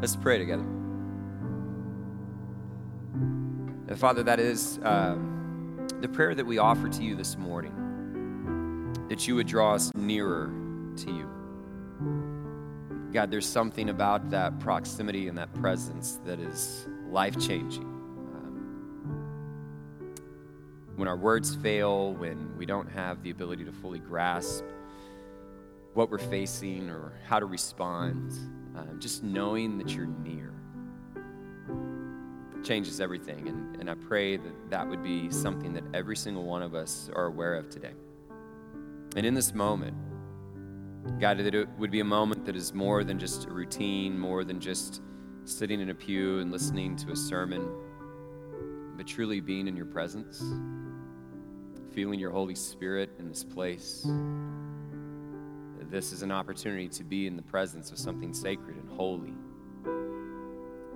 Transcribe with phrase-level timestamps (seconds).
[0.00, 0.64] Let's pray together.
[3.88, 5.16] And Father, that is uh,
[6.00, 7.74] the prayer that we offer to you this morning
[9.08, 10.52] that you would draw us nearer
[10.96, 11.28] to you.
[13.12, 17.84] God, there's something about that proximity and that presence that is life changing.
[17.84, 20.14] Um,
[20.96, 24.62] when our words fail, when we don't have the ability to fully grasp
[25.94, 28.34] what we're facing or how to respond,
[28.76, 30.52] um, just knowing that you're near
[32.64, 33.48] changes everything.
[33.48, 37.10] And, and I pray that that would be something that every single one of us
[37.14, 37.92] are aware of today.
[39.16, 39.96] And in this moment,
[41.18, 44.44] God, that it would be a moment that is more than just a routine, more
[44.44, 45.00] than just
[45.44, 47.66] sitting in a pew and listening to a sermon,
[48.96, 50.42] but truly being in your presence,
[51.92, 54.06] feeling your Holy Spirit in this place.
[55.90, 59.32] This is an opportunity to be in the presence of something sacred and holy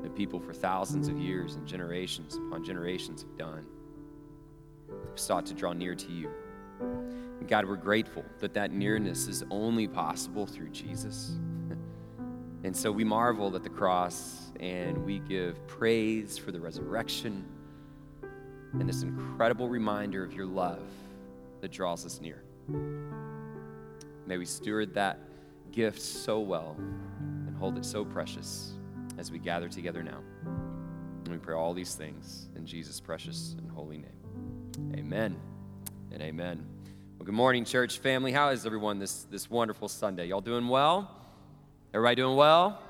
[0.02, 3.65] that people for thousands of years and generations upon generations have done,
[4.88, 6.29] have sought to draw near to you.
[6.80, 11.38] And God, we're grateful that that nearness is only possible through Jesus.
[12.65, 17.45] and so we marvel at the cross and we give praise for the resurrection
[18.74, 20.82] and this incredible reminder of your love
[21.60, 22.43] that draws us near.
[24.26, 25.18] May we steward that
[25.73, 28.74] gift so well and hold it so precious
[29.18, 30.18] as we gather together now.
[30.45, 34.95] And we pray all these things in Jesus' precious and holy name.
[34.96, 35.37] Amen
[36.12, 36.65] and amen.
[37.18, 38.32] Well, good morning, church family.
[38.32, 40.26] How is everyone this, this wonderful Sunday?
[40.26, 41.10] Y'all doing well?
[41.93, 42.80] Everybody doing well?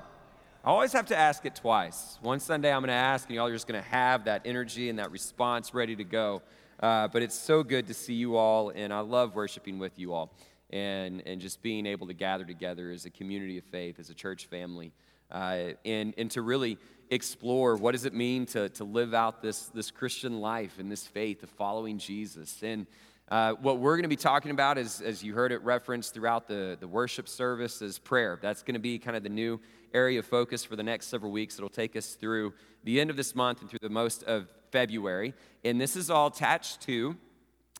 [0.63, 2.19] I always have to ask it twice.
[2.21, 4.89] One Sunday I'm going to ask, and y'all are just going to have that energy
[4.89, 6.41] and that response ready to go.
[6.79, 10.13] Uh, but it's so good to see you all, and I love worshiping with you
[10.13, 10.31] all
[10.73, 14.13] and, and just being able to gather together as a community of faith, as a
[14.13, 14.91] church family,
[15.31, 16.79] uh, and, and to really
[17.11, 21.05] explore what does it mean to, to live out this, this Christian life and this
[21.05, 22.63] faith of following Jesus.
[22.63, 22.87] And
[23.29, 26.47] uh, what we're going to be talking about is, as you heard it referenced throughout
[26.47, 28.39] the, the worship service, is prayer.
[28.41, 29.59] That's going to be kind of the new
[29.93, 31.55] area of focus for the next several weeks.
[31.57, 32.53] It'll take us through
[32.83, 35.35] the end of this month and through the most of February.
[35.63, 37.15] And this is all attached to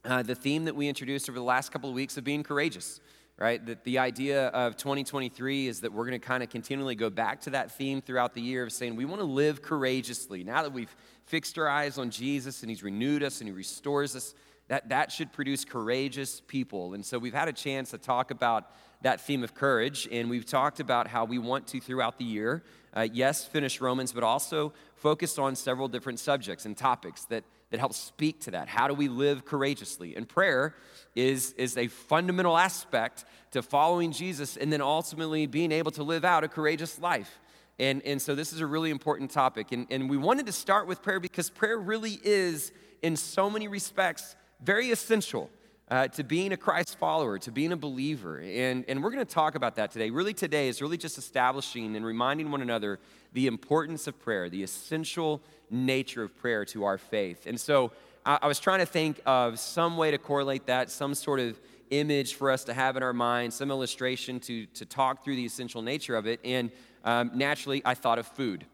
[0.06, 3.00] uh, the theme that we introduced over the last couple of weeks of being courageous
[3.38, 3.66] right?
[3.66, 7.42] That the idea of 2023 is that we're going to kind of continually go back
[7.42, 10.44] to that theme throughout the year of saying we want to live courageously.
[10.44, 14.16] Now that we've fixed our eyes on Jesus and He's renewed us and He restores
[14.16, 14.36] us,
[14.68, 16.94] that, that should produce courageous people.
[16.94, 18.72] And so we've had a chance to talk about
[19.02, 22.64] that theme of courage, and we've talked about how we want to, throughout the year,
[22.94, 27.44] uh, yes, finish Romans, but also focus on several different subjects and topics that,
[27.74, 28.68] that helps speak to that.
[28.68, 30.16] How do we live courageously?
[30.16, 30.76] And prayer
[31.16, 36.24] is, is a fundamental aspect to following Jesus and then ultimately being able to live
[36.24, 37.40] out a courageous life.
[37.80, 39.72] And, and so this is a really important topic.
[39.72, 43.68] And, and we wanted to start with prayer because prayer really is, in so many
[43.68, 45.50] respects, very essential
[45.90, 48.40] uh, to being a Christ follower, to being a believer.
[48.40, 50.10] And, and we're going to talk about that today.
[50.10, 53.00] Really, today is really just establishing and reminding one another
[53.34, 57.46] the importance of prayer, the essential nature of prayer to our faith.
[57.46, 57.92] And so
[58.26, 61.60] I, I was trying to think of some way to correlate that, some sort of
[61.90, 65.46] image for us to have in our mind, some illustration to, to talk through the
[65.46, 66.40] essential nature of it.
[66.44, 66.72] And
[67.04, 68.66] um, naturally, I thought of food.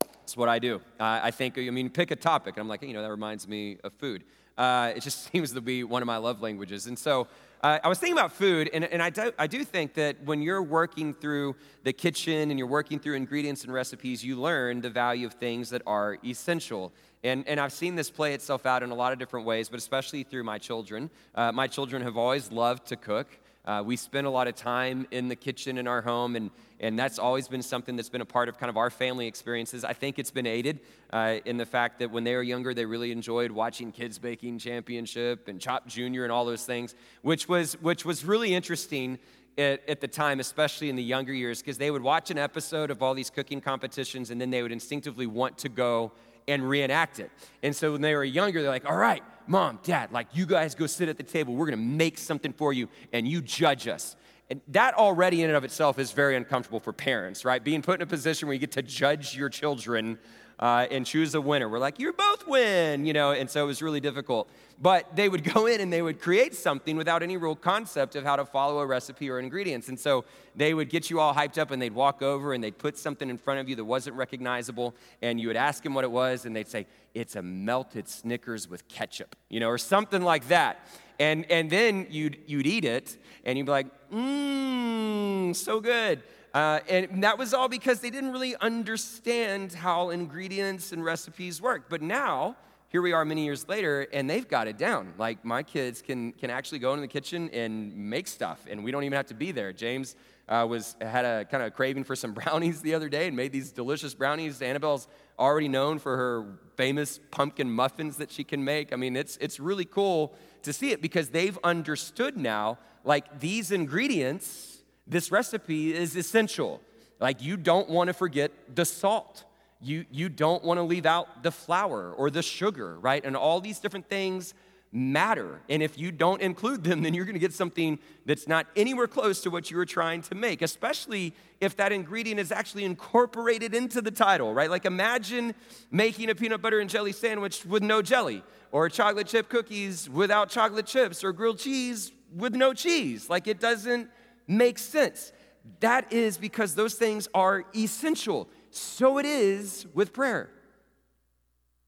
[0.00, 0.76] That's what I do.
[0.98, 2.56] Uh, I think, I mean, pick a topic.
[2.56, 4.24] And I'm like, you know, that reminds me of food.
[4.56, 6.86] Uh, it just seems to be one of my love languages.
[6.86, 7.26] And so
[7.62, 10.42] uh, I was thinking about food, and, and I, do, I do think that when
[10.42, 14.90] you're working through the kitchen and you're working through ingredients and recipes, you learn the
[14.90, 16.92] value of things that are essential.
[17.22, 19.78] And, and I've seen this play itself out in a lot of different ways, but
[19.78, 21.08] especially through my children.
[21.34, 23.28] Uh, my children have always loved to cook.
[23.64, 26.50] Uh, we spend a lot of time in the kitchen in our home, and,
[26.84, 29.84] and that's always been something that's been a part of kind of our family experiences.
[29.84, 30.80] I think it's been aided
[31.10, 34.58] uh, in the fact that when they were younger, they really enjoyed watching Kids Baking
[34.58, 39.18] Championship and Chopped Junior and all those things, which was, which was really interesting
[39.56, 42.90] at, at, the time, especially in the younger years, because they would watch an episode
[42.90, 46.12] of all these cooking competitions and then they would instinctively want to go
[46.46, 47.30] and reenact it.
[47.62, 50.74] And so when they were younger, they're like, all right, mom, dad, like you guys
[50.74, 51.54] go sit at the table.
[51.54, 54.16] We're going to make something for you and you judge us.
[54.50, 57.62] And that already in and of itself is very uncomfortable for parents, right?
[57.62, 60.18] Being put in a position where you get to judge your children
[60.58, 61.68] uh, and choose a winner.
[61.68, 64.48] We're like, you both win, you know, and so it was really difficult.
[64.80, 68.24] But they would go in and they would create something without any real concept of
[68.24, 69.88] how to follow a recipe or ingredients.
[69.88, 70.24] And so
[70.54, 73.28] they would get you all hyped up and they'd walk over and they'd put something
[73.28, 74.94] in front of you that wasn't recognizable.
[75.22, 78.68] And you would ask them what it was, and they'd say, it's a melted Snickers
[78.68, 80.86] with ketchup, you know, or something like that.
[81.18, 86.22] And, and then you'd, you'd eat it, and you'd be like, mmm, so good.
[86.52, 91.86] Uh, and that was all because they didn't really understand how ingredients and recipes work.
[91.88, 92.56] But now,
[92.88, 95.14] here we are many years later, and they've got it down.
[95.18, 98.92] Like my kids can, can actually go into the kitchen and make stuff, and we
[98.92, 99.72] don't even have to be there.
[99.72, 100.14] James
[100.48, 103.50] uh, was had a kind of craving for some brownies the other day and made
[103.50, 104.62] these delicious brownies.
[104.62, 105.08] Annabelle's
[105.40, 108.92] already known for her famous pumpkin muffins that she can make.
[108.92, 113.70] I mean, it's it's really cool to see it because they've understood now like these
[113.70, 116.80] ingredients, this recipe is essential.
[117.20, 119.44] Like you don't want to forget the salt.
[119.80, 123.24] You, you don't want to leave out the flour or the sugar, right?
[123.24, 124.54] And all these different things
[124.94, 125.60] matter.
[125.68, 129.08] And if you don't include them, then you're going to get something that's not anywhere
[129.08, 133.74] close to what you were trying to make, especially if that ingredient is actually incorporated
[133.74, 134.70] into the title, right?
[134.70, 135.54] Like imagine
[135.90, 140.48] making a peanut butter and jelly sandwich with no jelly, or chocolate chip cookies without
[140.48, 143.28] chocolate chips, or grilled cheese with no cheese.
[143.28, 144.08] Like it doesn't
[144.46, 145.32] make sense.
[145.80, 148.48] That is because those things are essential.
[148.70, 150.50] So it is with prayer.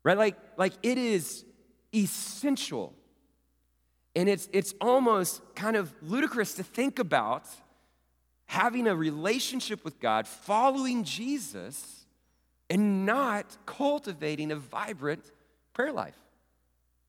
[0.02, 0.18] Right?
[0.18, 1.44] Like, like it is
[1.96, 2.94] essential.
[4.14, 7.46] And it's, it's almost kind of ludicrous to think about
[8.46, 12.06] having a relationship with God, following Jesus,
[12.70, 15.24] and not cultivating a vibrant
[15.72, 16.16] prayer life.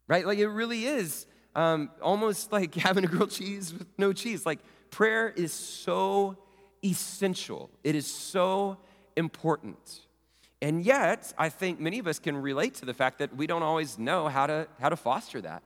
[0.08, 0.26] Right?
[0.26, 1.26] Like it really is
[1.56, 4.46] um, almost like having a grilled cheese with no cheese.
[4.46, 6.38] Like prayer is so
[6.84, 8.78] essential, it is so
[9.16, 10.07] important.
[10.62, 13.64] And yet, I think many of us can relate to the fact that we don't
[13.64, 15.62] always know how to, how to foster that.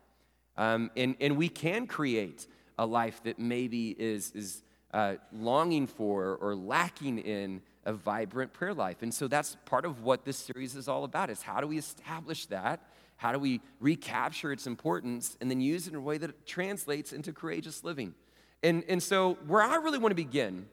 [0.58, 2.46] Um, and, and we can create
[2.78, 8.74] a life that maybe is, is uh, longing for or lacking in a vibrant prayer
[8.74, 9.02] life.
[9.02, 11.78] And so that's part of what this series is all about is how do we
[11.78, 12.82] establish that?
[13.16, 17.14] How do we recapture its importance and then use it in a way that translates
[17.14, 18.14] into courageous living?
[18.62, 20.68] And, and so where I really want to begin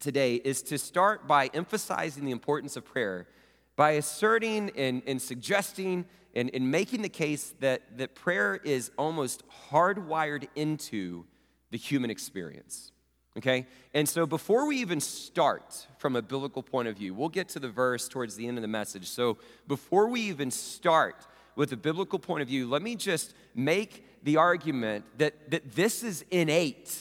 [0.00, 3.26] today is to start by emphasizing the importance of prayer
[3.76, 6.04] by asserting and, and suggesting
[6.34, 11.24] and, and making the case that, that prayer is almost hardwired into
[11.70, 12.92] the human experience.
[13.36, 13.66] Okay?
[13.92, 17.58] And so before we even start from a biblical point of view, we'll get to
[17.58, 19.08] the verse towards the end of the message.
[19.08, 21.26] So before we even start
[21.56, 26.02] with a biblical point of view, let me just make the argument that, that this
[26.02, 26.96] is innate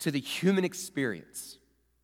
[0.00, 1.58] to the human experience,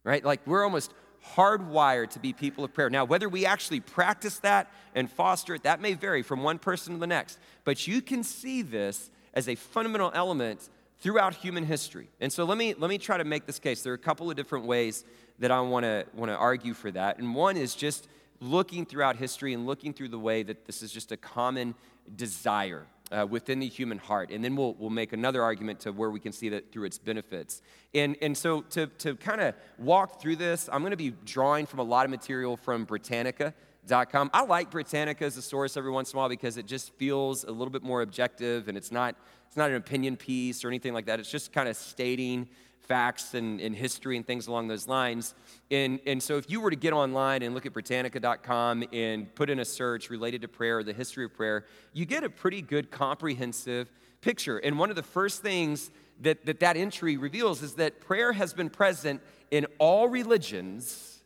[0.04, 0.24] right?
[0.24, 0.92] Like we're almost
[1.34, 2.90] hardwired to be people of prayer.
[2.90, 6.94] Now, whether we actually practice that and foster it, that may vary from one person
[6.94, 7.38] to the next.
[7.64, 10.68] But you can see this as a fundamental element
[11.00, 12.08] throughout human history.
[12.20, 13.82] And so let me, let me try to make this case.
[13.82, 15.04] There are a couple of different ways
[15.38, 17.18] that I want to want to argue for that.
[17.18, 18.08] And one is just
[18.40, 21.74] looking throughout history and looking through the way that this is just a common
[22.16, 24.30] desire uh, within the human heart.
[24.30, 26.98] And then we'll, we'll make another argument to where we can see that through its
[26.98, 27.62] benefits.
[27.94, 31.66] And, and so to, to kind of walk through this, I'm going to be drawing
[31.66, 34.30] from a lot of material from Britannica.com.
[34.32, 37.44] I like Britannica as a source every once in a while because it just feels
[37.44, 39.16] a little bit more objective and it's not,
[39.46, 41.18] it's not an opinion piece or anything like that.
[41.18, 42.48] It's just kind of stating
[42.90, 45.36] facts and, and history and things along those lines.
[45.70, 49.48] And, and so if you were to get online and look at Britannica.com and put
[49.48, 52.60] in a search related to prayer or the history of prayer, you get a pretty
[52.60, 53.92] good comprehensive
[54.22, 54.58] picture.
[54.58, 55.92] And one of the first things
[56.22, 59.22] that that, that entry reveals is that prayer has been present
[59.52, 61.20] in all religions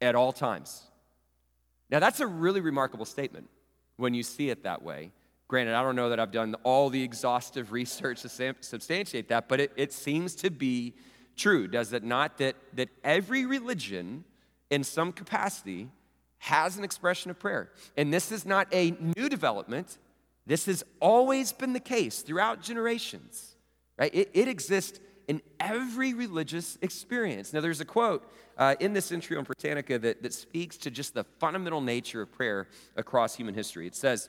[0.00, 0.82] at all times.
[1.88, 3.48] Now, that's a really remarkable statement
[3.96, 5.12] when you see it that way.
[5.50, 8.28] Granted, I don't know that I've done all the exhaustive research to
[8.60, 10.94] substantiate that, but it, it seems to be
[11.36, 12.38] true, does it not?
[12.38, 14.22] That, that every religion,
[14.70, 15.88] in some capacity,
[16.38, 17.72] has an expression of prayer.
[17.96, 19.98] And this is not a new development.
[20.46, 23.56] This has always been the case throughout generations,
[23.98, 24.14] right?
[24.14, 27.52] It, it exists in every religious experience.
[27.52, 31.14] Now, there's a quote uh, in this entry on Britannica that, that speaks to just
[31.14, 33.88] the fundamental nature of prayer across human history.
[33.88, 34.28] It says,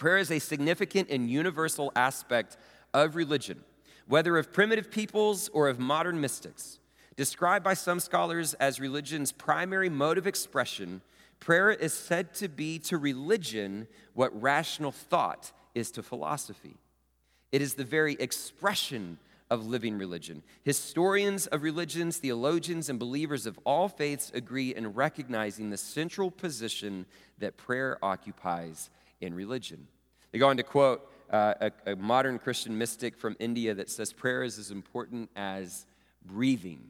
[0.00, 2.56] Prayer is a significant and universal aspect
[2.94, 3.60] of religion,
[4.08, 6.78] whether of primitive peoples or of modern mystics.
[7.16, 11.02] Described by some scholars as religion's primary mode of expression,
[11.38, 16.78] prayer is said to be to religion what rational thought is to philosophy.
[17.52, 19.18] It is the very expression
[19.50, 20.42] of living religion.
[20.62, 27.04] Historians of religions, theologians, and believers of all faiths agree in recognizing the central position
[27.38, 28.88] that prayer occupies
[29.20, 29.86] in religion.
[30.32, 31.54] They go on to quote uh,
[31.86, 35.86] a, a modern Christian mystic from India that says prayer is as important as
[36.24, 36.80] breathing,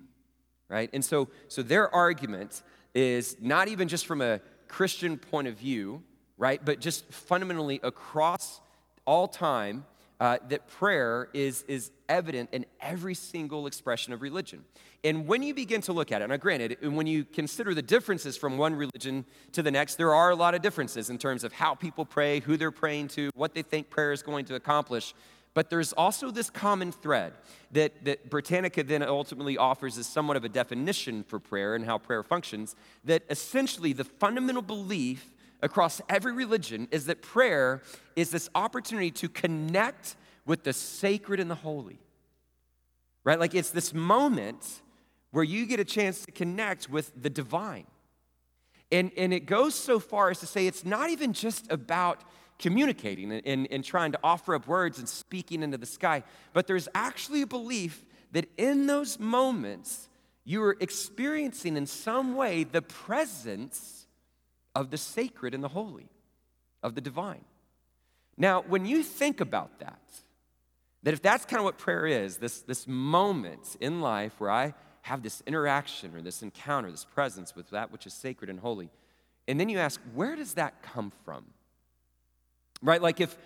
[0.69, 0.91] right?
[0.93, 2.63] And so, so their argument
[2.95, 6.03] is not even just from a Christian point of view,
[6.39, 8.61] right, but just fundamentally across
[9.05, 9.85] all time,
[10.21, 14.65] uh, that prayer is, is evident in every single expression of religion.
[15.03, 18.37] And when you begin to look at it, now granted, when you consider the differences
[18.37, 21.55] from one religion to the next, there are a lot of differences in terms of
[21.55, 25.15] how people pray, who they're praying to, what they think prayer is going to accomplish.
[25.55, 27.33] But there's also this common thread
[27.73, 31.97] that, that Britannica then ultimately offers as somewhat of a definition for prayer and how
[31.97, 37.83] prayer functions, that essentially the fundamental belief across every religion is that prayer
[38.17, 41.99] is this opportunity to connect with the sacred and the holy.
[43.25, 43.39] Right?
[43.39, 44.83] Like it's this moment
[45.31, 47.87] where you get a chance to connect with the divine.
[48.91, 52.25] And, and it goes so far as to say it's not even just about
[52.59, 56.67] communicating and, and, and trying to offer up words and speaking into the sky, but
[56.67, 60.09] there's actually a belief that in those moments,
[60.45, 64.00] you are experiencing in some way the presence
[64.75, 66.09] of the sacred and the holy,
[66.83, 67.45] of the divine.
[68.37, 70.01] Now, when you think about that,
[71.03, 74.75] that if that's kind of what prayer is, this, this moment in life where I
[75.03, 78.91] have this interaction or this encounter, this presence with that which is sacred and holy,
[79.49, 81.45] and then you ask, where does that come from?
[82.83, 83.01] Right?
[83.01, 83.37] Like if,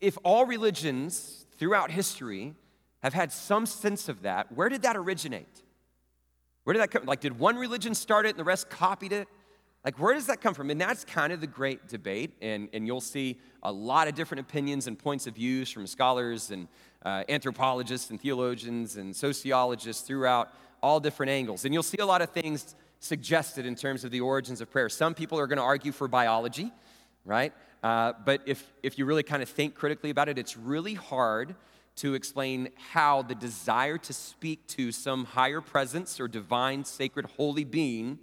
[0.00, 2.54] if all religions throughout history
[3.02, 5.62] have had some sense of that, where did that originate?
[6.64, 7.04] Where did that come?
[7.06, 9.28] Like, did one religion start it and the rest copied it?
[9.84, 10.70] Like, where does that come from?
[10.70, 12.32] And that's kind of the great debate.
[12.42, 16.50] And, and you'll see a lot of different opinions and points of views from scholars
[16.50, 16.68] and
[17.04, 21.64] uh, anthropologists and theologians and sociologists throughout all different angles.
[21.64, 24.90] And you'll see a lot of things suggested in terms of the origins of prayer.
[24.90, 26.70] Some people are going to argue for biology,
[27.24, 27.54] right?
[27.82, 31.54] Uh, but if, if you really kind of think critically about it, it's really hard
[31.96, 37.64] to explain how the desire to speak to some higher presence or divine, sacred, holy
[37.64, 38.18] being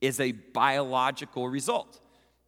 [0.00, 2.00] is a biological result,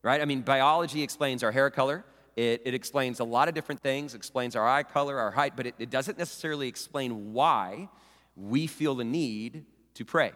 [0.02, 0.20] right?
[0.20, 2.04] I mean, biology explains our hair color.
[2.36, 5.66] It, it explains a lot of different things, explains our eye color, our height, but
[5.66, 7.88] it, it doesn't necessarily explain why
[8.36, 9.64] we feel the need
[9.94, 10.32] to pray.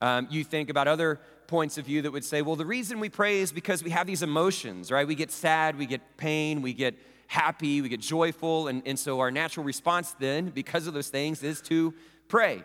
[0.00, 3.08] Um, you think about other points of view that would say, well, the reason we
[3.08, 5.06] pray is because we have these emotions, right?
[5.06, 6.94] We get sad, we get pain, we get
[7.26, 11.42] happy, we get joyful, and, and so our natural response then, because of those things,
[11.42, 11.94] is to
[12.28, 12.64] pray.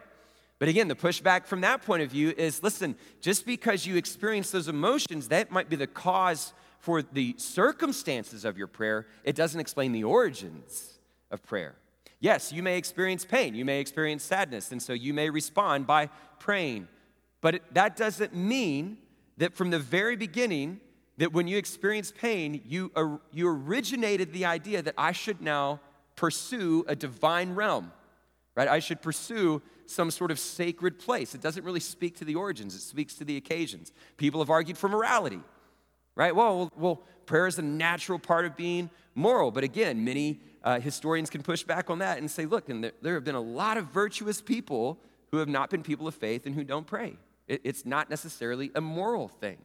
[0.59, 4.51] But again, the pushback from that point of view is listen, just because you experience
[4.51, 9.07] those emotions, that might be the cause for the circumstances of your prayer.
[9.23, 10.99] It doesn't explain the origins
[11.31, 11.75] of prayer.
[12.19, 16.09] Yes, you may experience pain, you may experience sadness, and so you may respond by
[16.39, 16.89] praying.
[17.39, 18.97] But that doesn't mean
[19.37, 20.81] that from the very beginning,
[21.17, 22.91] that when you experience pain, you,
[23.31, 25.79] you originated the idea that I should now
[26.17, 27.93] pursue a divine realm,
[28.55, 28.67] right?
[28.67, 31.33] I should pursue some sort of sacred place.
[31.33, 33.91] It doesn't really speak to the origins, it speaks to the occasions.
[34.17, 35.39] People have argued for morality,
[36.15, 36.35] right?
[36.35, 39.51] Well, well, prayer is a natural part of being moral.
[39.51, 42.91] But again, many uh, historians can push back on that and say, look, and there,
[43.01, 44.99] there have been a lot of virtuous people
[45.31, 47.17] who have not been people of faith and who don't pray.
[47.47, 49.57] It, it's not necessarily a moral thing.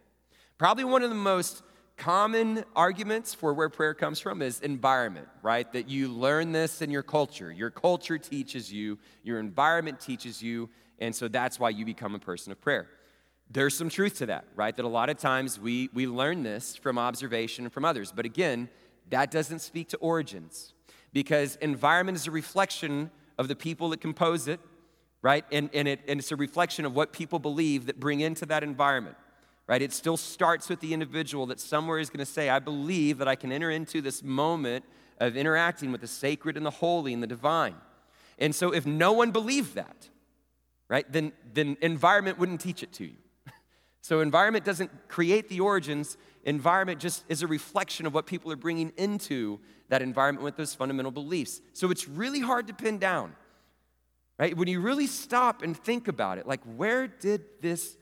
[0.59, 1.63] Probably one of the most
[1.97, 5.71] common arguments for where prayer comes from is environment, right?
[5.73, 7.53] That you learn this in your culture.
[7.53, 12.19] Your culture teaches you, your environment teaches you, and so that's why you become a
[12.19, 12.89] person of prayer.
[13.51, 14.75] There's some truth to that, right?
[14.75, 18.11] That a lot of times we, we learn this from observation and from others.
[18.11, 18.69] But again,
[19.11, 20.73] that doesn't speak to origins
[21.13, 24.61] because environment is a reflection of the people that compose it,
[25.23, 25.45] right?
[25.53, 28.63] And, and, it, and it's a reflection of what people believe that bring into that
[28.63, 29.17] environment
[29.67, 29.81] right?
[29.81, 33.29] It still starts with the individual that somewhere is going to say, I believe that
[33.29, 34.85] I can enter into this moment
[35.19, 37.77] of interacting with the sacred and the holy and the divine.
[38.39, 40.09] And so if no one believed that,
[40.89, 43.17] right, then, then environment wouldn't teach it to you.
[44.01, 48.57] so environment doesn't create the origins, environment just is a reflection of what people are
[48.57, 51.61] bringing into that environment with those fundamental beliefs.
[51.73, 53.35] So it's really hard to pin down.
[54.37, 54.57] Right?
[54.57, 57.97] When you really stop and think about it, like where did this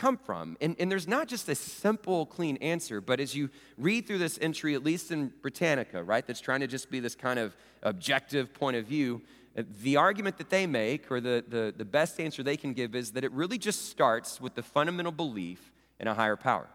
[0.00, 0.56] come from?
[0.62, 4.38] And, and there's not just a simple, clean answer, but as you read through this
[4.40, 8.54] entry, at least in Britannica, right, that's trying to just be this kind of objective
[8.54, 9.20] point of view,
[9.58, 12.94] uh, the argument that they make, or the, the, the best answer they can give,
[12.94, 16.68] is that it really just starts with the fundamental belief in a higher power,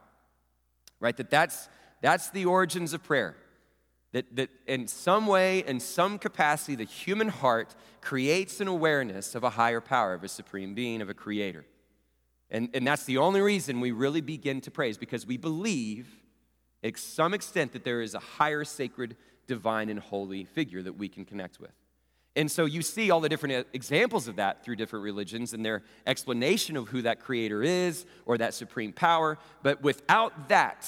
[1.00, 1.18] right?
[1.18, 1.68] That that's,
[2.02, 3.36] that's the origins of prayer.
[4.12, 9.44] That, that in some way, in some capacity, the human heart creates an awareness of
[9.44, 11.66] a higher power, of a supreme being, of a creator.
[12.50, 16.08] And, and that's the only reason we really begin to praise because we believe,
[16.84, 19.16] to some extent, that there is a higher sacred,
[19.48, 21.72] divine, and holy figure that we can connect with.
[22.36, 25.66] And so you see all the different uh, examples of that through different religions and
[25.66, 29.38] their explanation of who that creator is or that supreme power.
[29.64, 30.88] But without that,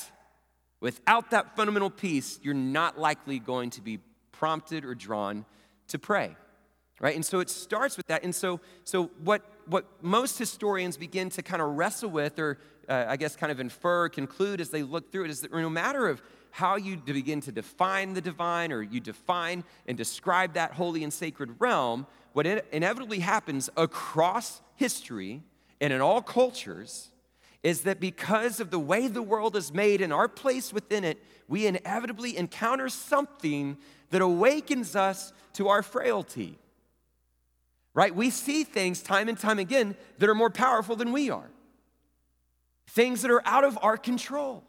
[0.81, 3.99] without that fundamental piece, you're not likely going to be
[4.33, 5.45] prompted or drawn
[5.87, 6.35] to pray.
[7.00, 7.16] Right?
[7.16, 8.24] And so it starts with that.
[8.24, 12.58] And so, so what, what most historians begin to kind of wrestle with, or
[12.89, 15.70] uh, I guess kind of infer, conclude as they look through it, is that no
[15.70, 20.72] matter of how you begin to define the divine or you define and describe that
[20.72, 25.44] holy and sacred realm, what inevitably happens across history
[25.80, 27.10] and in all cultures
[27.63, 31.22] is that because of the way the world is made and our place within it,
[31.48, 33.77] we inevitably encounter something
[34.10, 36.58] that awakens us to our frailty.
[37.98, 38.16] Right?
[38.16, 41.50] We see things time and time again that are more powerful than we are,
[42.86, 44.63] things that are out of our control.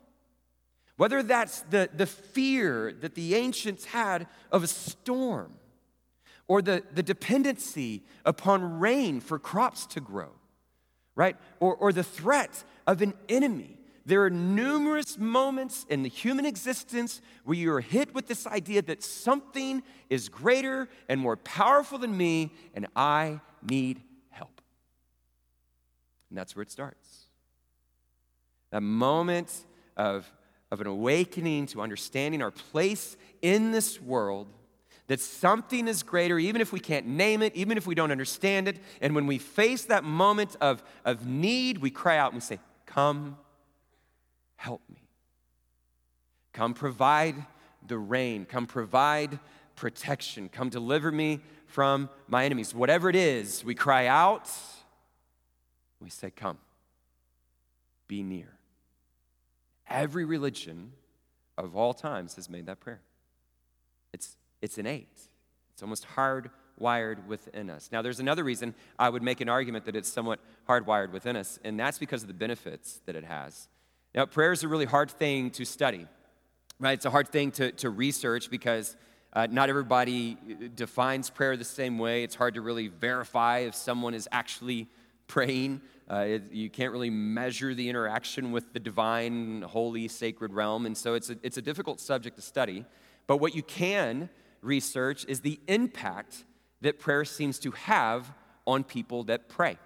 [0.97, 5.53] Whether that's the, the fear that the ancients had of a storm,
[6.49, 10.31] or the, the dependency upon rain for crops to grow,
[11.15, 11.37] right?
[11.61, 13.78] Or, or the threat of an enemy.
[14.09, 18.81] There are numerous moments in the human existence where you are hit with this idea
[18.81, 24.01] that something is greater and more powerful than me, and I need
[24.31, 24.63] help.
[26.31, 27.25] And that's where it starts.
[28.71, 29.53] That moment
[29.95, 30.33] of,
[30.71, 34.47] of an awakening to understanding our place in this world
[35.09, 38.69] that something is greater, even if we can't name it, even if we don't understand
[38.69, 38.79] it.
[39.03, 42.59] And when we face that moment of, of need, we cry out and we say,
[42.87, 43.37] Come,
[44.59, 45.09] help me.
[46.53, 47.37] Come provide
[47.87, 48.45] the rain.
[48.45, 49.39] Come provide
[49.77, 50.49] protection.
[50.49, 52.75] Come deliver me from my enemies.
[52.75, 54.51] Whatever it is, we cry out,
[56.01, 56.59] we say, Come,
[58.09, 58.59] be near.
[59.89, 60.93] Every religion
[61.57, 63.01] of all times has made that prayer.
[64.13, 65.29] It's it's innate,
[65.73, 67.91] it's almost hardwired within us.
[67.93, 71.61] Now, there's another reason I would make an argument that it's somewhat hardwired within us,
[71.63, 73.69] and that's because of the benefits that it has.
[74.19, 76.05] Now, prayer is a really hard thing to study,
[76.81, 76.95] right?
[76.95, 78.97] It's a hard thing to, to research because
[79.33, 80.37] uh, not everybody
[80.75, 82.25] defines prayer the same way.
[82.25, 84.89] It's hard to really verify if someone is actually
[85.29, 85.83] praying.
[86.11, 90.85] Uh, it, you can't really measure the interaction with the divine, holy, sacred realm.
[90.85, 92.85] And so it's a, it's a difficult subject to study.
[93.29, 94.31] But what you can
[94.63, 96.45] research is the impact
[96.81, 98.33] that prayer seems to have
[98.67, 99.79] on people that pray.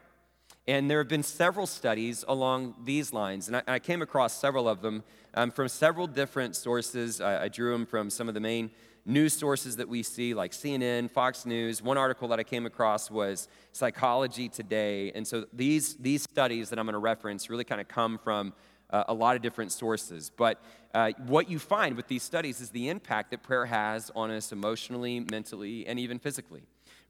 [0.68, 4.68] And there have been several studies along these lines, and I, I came across several
[4.68, 5.03] of them
[5.35, 7.20] um, from several different sources.
[7.20, 8.70] I, I drew them from some of the main
[9.05, 11.83] news sources that we see, like CNN, Fox News.
[11.83, 15.11] One article that I came across was Psychology Today.
[15.12, 18.53] And so these, these studies that I'm going to reference really kind of come from
[18.90, 20.31] uh, a lot of different sources.
[20.31, 20.62] But
[20.94, 24.53] uh, what you find with these studies is the impact that prayer has on us
[24.53, 26.62] emotionally, mentally, and even physically.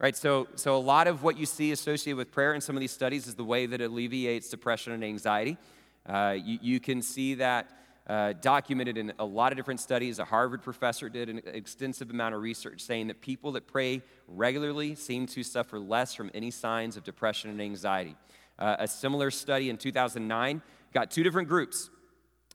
[0.03, 2.81] Right, so, so a lot of what you see associated with prayer in some of
[2.81, 5.57] these studies is the way that it alleviates depression and anxiety.
[6.05, 7.69] Uh, you, you, can see that
[8.07, 10.19] uh, documented in a lot of different studies.
[10.19, 14.93] A Harvard professor did an extensive amount of research saying that people that pray regularly
[14.95, 18.17] seem to suffer less from any signs of depression and anxiety.
[18.59, 20.61] Uh, a similar study in 2009
[20.93, 21.89] got two different groups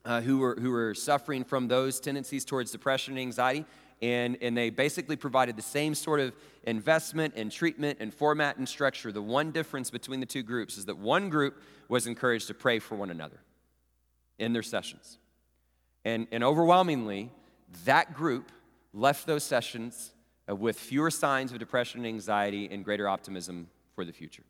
[0.05, 3.65] uh, who, were, who were suffering from those tendencies towards depression and anxiety.
[4.01, 6.33] And, and they basically provided the same sort of
[6.65, 9.11] investment and treatment and format and structure.
[9.11, 12.79] The one difference between the two groups is that one group was encouraged to pray
[12.79, 13.41] for one another
[14.39, 15.19] in their sessions.
[16.05, 17.31] And, and overwhelmingly,
[17.85, 18.53] that group
[18.93, 20.13] left those sessions
[20.49, 24.45] uh, with fewer signs of depression and anxiety and greater optimism for the future.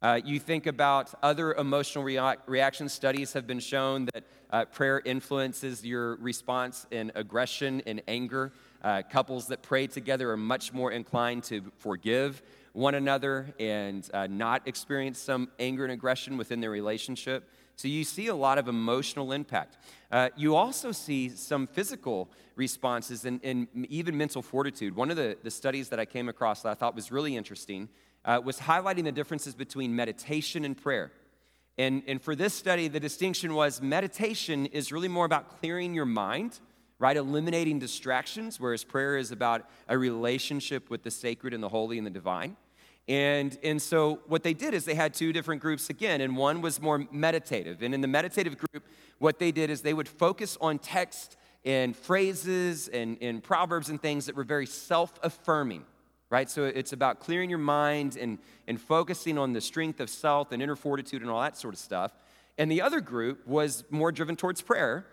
[0.00, 5.02] Uh, you think about other emotional rea- reaction studies have been shown that uh, prayer
[5.04, 8.52] influences your response in aggression and anger.
[8.80, 12.40] Uh, couples that pray together are much more inclined to forgive
[12.74, 17.50] one another and uh, not experience some anger and aggression within their relationship.
[17.74, 19.78] So you see a lot of emotional impact.
[20.12, 24.94] Uh, you also see some physical responses and, and, even mental fortitude.
[24.94, 27.88] One of the, the studies that I came across that I thought was really interesting
[28.24, 31.10] uh, was highlighting the differences between meditation and prayer.
[31.78, 36.04] And, and for this study, the distinction was meditation is really more about clearing your
[36.04, 36.58] mind,
[36.98, 37.16] right?
[37.16, 42.06] Eliminating distractions, whereas prayer is about a relationship with the sacred and the holy and
[42.06, 42.56] the divine.
[43.06, 46.60] And, and so what they did is they had two different groups again, and one
[46.60, 47.80] was more meditative.
[47.80, 48.84] And in the meditative group,
[49.18, 54.00] what they did is they would focus on text and phrases and, and proverbs and
[54.00, 55.84] things that were very self affirming
[56.30, 56.50] right?
[56.50, 60.62] So it's about clearing your mind and, and focusing on the strength of self and
[60.62, 62.12] inner fortitude and all that sort of stuff.
[62.58, 65.06] And the other group was more driven towards prayer.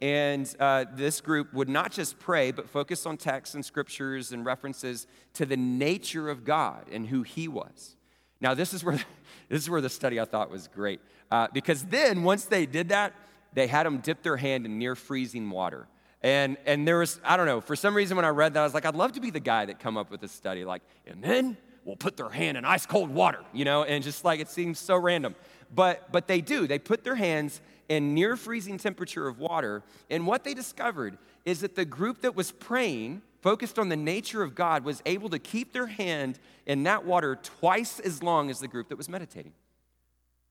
[0.00, 4.44] And uh, this group would not just pray, but focus on texts and scriptures and
[4.44, 7.96] references to the nature of God and who He was.
[8.40, 8.96] Now, this is where,
[9.48, 11.00] this is where the study I thought was great.
[11.30, 13.14] Uh, because then, once they did that,
[13.52, 15.86] they had them dip their hand in near freezing water
[16.22, 18.64] And, and there was, I don't know, for some reason when I read that, I
[18.64, 20.64] was like, I'd love to be the guy that come up with this study.
[20.64, 24.24] Like, and then we'll put their hand in ice cold water, you know, and just
[24.24, 25.34] like it seems so random.
[25.74, 26.66] But, but they do.
[26.66, 29.82] They put their hands in near freezing temperature of water.
[30.10, 34.42] And what they discovered is that the group that was praying, focused on the nature
[34.42, 38.60] of God, was able to keep their hand in that water twice as long as
[38.60, 39.52] the group that was meditating.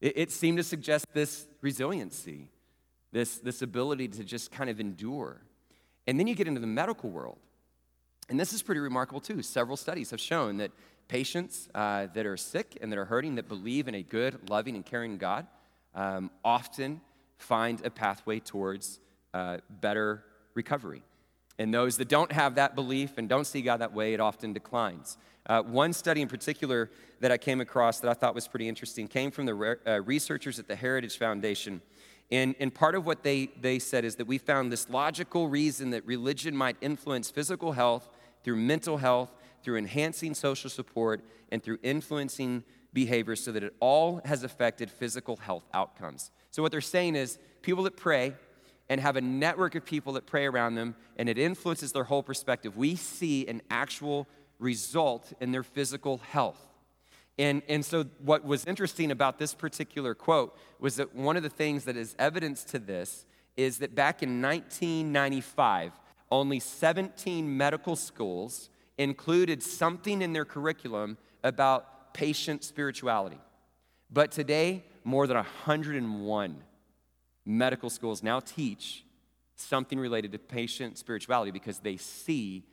[0.02, 2.50] It, it seemed to suggest this resiliency,
[3.14, 5.42] this, this ability to just kind of endure.
[6.12, 7.38] And then you get into the medical world.
[8.28, 9.42] And this is pretty remarkable too.
[9.42, 10.72] Several studies have shown that
[11.08, 14.76] patients uh, that are sick and that are hurting, that believe in a good, loving,
[14.76, 15.48] and caring God,
[15.96, 17.00] um, often
[17.38, 19.00] find a pathway towards
[19.34, 21.02] uh, better recovery.
[21.58, 24.52] And those that don't have that belief and don't see God that way, it often
[24.52, 25.18] declines.
[25.46, 29.08] Uh, one study in particular that I came across that I thought was pretty interesting
[29.08, 31.82] came from the re- uh, researchers at the Heritage Foundation.
[32.32, 35.90] And, and part of what they, they said is that we found this logical reason
[35.90, 38.08] that religion might influence physical health
[38.44, 39.32] through mental health,
[39.64, 42.64] through enhancing social support, and through influencing
[42.94, 46.32] behavior so that it all has affected physical health outcomes.
[46.52, 48.34] So, what they're saying is people that pray
[48.90, 52.24] and have a network of people that pray around them, and it influences their whole
[52.24, 54.28] perspective, we see an actual
[54.60, 56.60] result in their physical health.
[57.38, 61.50] And, and so, what was interesting about this particular quote was that one of the
[61.50, 63.26] things that is evidence to this
[63.58, 65.94] is that back in 1995,
[66.30, 73.40] only 17 medical schools included something in their curriculum about patient spirituality.
[74.12, 76.64] But today, more than 101
[77.46, 79.06] medical schools now teach
[79.56, 82.64] something related to patient spirituality because they see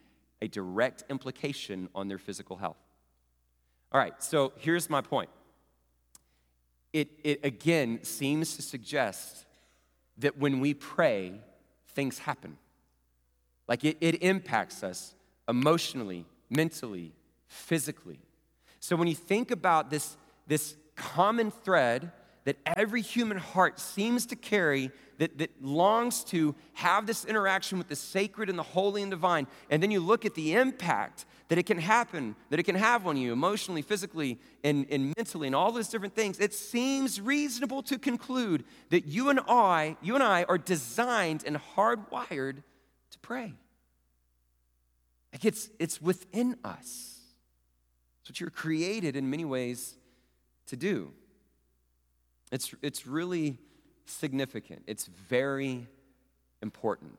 [0.40, 2.76] a direct implication on their physical health.
[3.90, 5.30] All right, so here's my point.
[6.92, 9.46] It, it again seems to suggest
[10.18, 11.40] that when we pray,
[11.88, 12.58] things happen.
[13.66, 15.14] Like it, it impacts us
[15.48, 17.12] emotionally, mentally,
[17.46, 18.20] physically.
[18.80, 22.12] So when you think about this, this common thread
[22.44, 27.88] that every human heart seems to carry that, that longs to have this interaction with
[27.88, 29.46] the sacred and the holy and divine.
[29.70, 33.06] And then you look at the impact that it can happen, that it can have
[33.06, 36.38] on you emotionally, physically, and, and mentally, and all those different things.
[36.38, 41.58] It seems reasonable to conclude that you and I, you and I are designed and
[41.74, 42.62] hardwired
[43.10, 43.54] to pray.
[45.32, 47.20] Like it's, it's within us.
[48.20, 49.96] It's what you're created in many ways
[50.66, 51.12] to do.
[52.52, 53.58] It's, it's really
[54.04, 54.82] significant.
[54.86, 55.86] It's very
[56.62, 57.18] important.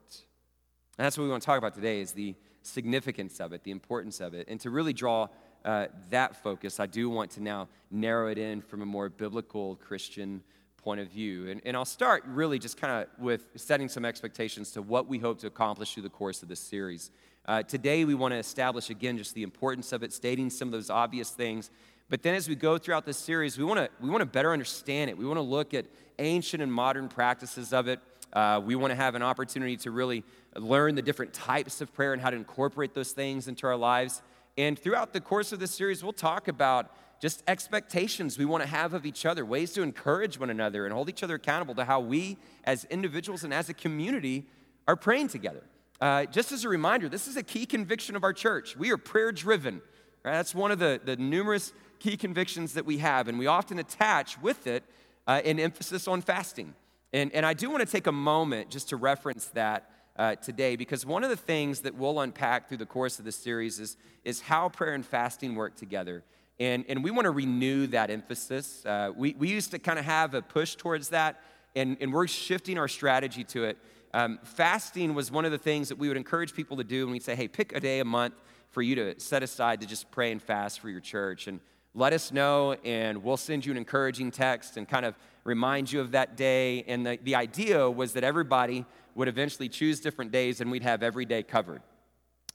[0.97, 2.35] And that's what we want to talk about today is the
[2.69, 4.47] significance of it, the importance of it.
[4.47, 5.27] And to really draw
[5.65, 9.75] uh, that focus, I do want to now narrow it in from a more biblical
[9.75, 10.41] Christian
[10.77, 11.49] point of view.
[11.49, 15.17] And, and I'll start really just kind of with setting some expectations to what we
[15.17, 17.11] hope to accomplish through the course of this series.
[17.45, 20.71] Uh, today, we want to establish again just the importance of it, stating some of
[20.71, 21.71] those obvious things,
[22.09, 24.51] but then as we go throughout this series, we want to we want to better
[24.51, 25.17] understand it.
[25.17, 25.85] We want to look at
[26.17, 27.99] ancient and modern practices of it.
[28.33, 30.23] Uh, we want to have an opportunity to really
[30.55, 34.21] learn the different types of prayer and how to incorporate those things into our lives.
[34.57, 38.69] And throughout the course of this series, we'll talk about just expectations we want to
[38.69, 41.85] have of each other, ways to encourage one another and hold each other accountable to
[41.85, 44.47] how we, as individuals and as a community,
[44.87, 45.63] are praying together.
[45.99, 48.77] Uh, just as a reminder, this is a key conviction of our church.
[48.77, 49.81] We are prayer driven.
[50.23, 50.33] Right?
[50.33, 54.41] That's one of the, the numerous key convictions that we have, and we often attach
[54.41, 54.83] with it
[55.27, 56.73] uh, an emphasis on fasting.
[57.11, 60.75] And, and I do want to take a moment just to reference that uh, today
[60.75, 63.97] because one of the things that we'll unpack through the course of this series is,
[64.25, 66.23] is how prayer and fasting work together.
[66.59, 68.85] And, and we want to renew that emphasis.
[68.85, 71.39] Uh, we, we used to kind of have a push towards that,
[71.75, 73.77] and, and we're shifting our strategy to it.
[74.13, 77.11] Um, fasting was one of the things that we would encourage people to do, and
[77.13, 78.33] we'd say, hey, pick a day a month
[78.71, 81.47] for you to set aside to just pray and fast for your church.
[81.47, 81.61] And
[81.95, 86.01] let us know, and we'll send you an encouraging text and kind of remind you
[86.01, 86.83] of that day.
[86.87, 91.03] And the, the idea was that everybody would eventually choose different days, and we'd have
[91.03, 91.81] every day covered.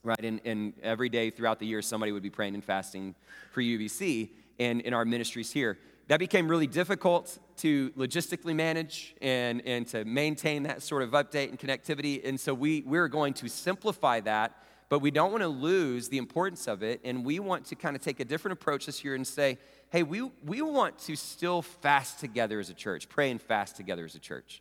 [0.03, 0.23] Right?
[0.23, 3.15] And, and every day throughout the year, somebody would be praying and fasting
[3.53, 5.79] for UBC and in our ministries here.
[6.09, 11.49] That became really difficult to logistically manage and, and to maintain that sort of update
[11.49, 12.27] and connectivity.
[12.27, 14.55] And so we, we're going to simplify that
[14.89, 17.01] but we don't want to lose the importance of it.
[17.05, 19.59] And we want to kind of take a different approach this year and say,
[19.95, 24.05] hey, we, we want to still fast together as a church, pray and fast together
[24.05, 24.61] as a church.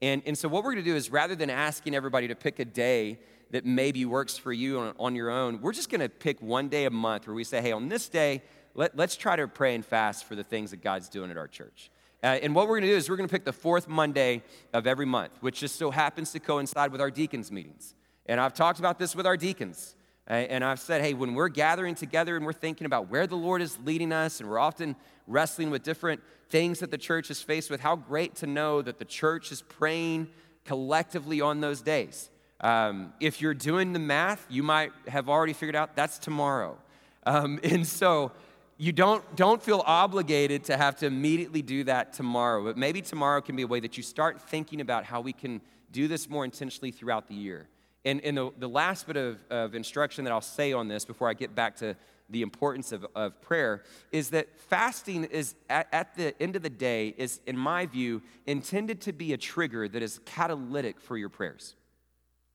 [0.00, 2.64] And, and so, what we're to do is rather than asking everybody to pick a
[2.64, 3.20] day
[3.52, 6.86] that maybe works for you on, on your own, we're just to pick one day
[6.86, 8.42] a month where we say, hey, on this day,
[8.74, 11.46] let, let's try to pray and fast for the things that God's doing at our
[11.46, 11.88] church.
[12.20, 14.42] Uh, and what we're going to do is we're going to pick the fourth Monday
[14.72, 17.94] of every month, which just so happens to coincide with our deacons' meetings.
[18.26, 19.94] And I've talked about this with our deacons.
[20.32, 23.60] And I've said, hey, when we're gathering together and we're thinking about where the Lord
[23.60, 27.70] is leading us, and we're often wrestling with different things that the church is faced
[27.70, 30.28] with, how great to know that the church is praying
[30.64, 32.30] collectively on those days.
[32.60, 36.78] Um, if you're doing the math, you might have already figured out that's tomorrow.
[37.26, 38.32] Um, and so
[38.78, 43.40] you don't, don't feel obligated to have to immediately do that tomorrow, but maybe tomorrow
[43.40, 46.44] can be a way that you start thinking about how we can do this more
[46.44, 47.68] intentionally throughout the year.
[48.04, 51.28] And, and the, the last bit of, of instruction that I'll say on this before
[51.28, 51.96] I get back to
[52.28, 56.70] the importance of, of prayer is that fasting is, at, at the end of the
[56.70, 61.28] day, is, in my view, intended to be a trigger that is catalytic for your
[61.28, 61.76] prayers.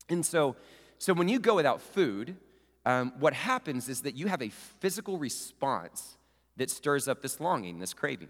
[0.08, 0.56] And so,
[0.98, 2.36] so when you go without food,
[2.84, 6.16] um, what happens is that you have a physical response
[6.56, 8.28] that stirs up this longing, this craving.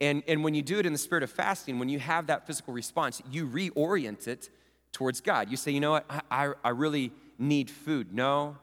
[0.00, 2.46] And, and when you do it in the spirit of fasting, when you have that
[2.46, 4.48] physical response, you reorient it
[4.92, 5.50] towards God.
[5.50, 8.12] You say, you know what, I, I, I really need food.
[8.12, 8.56] No,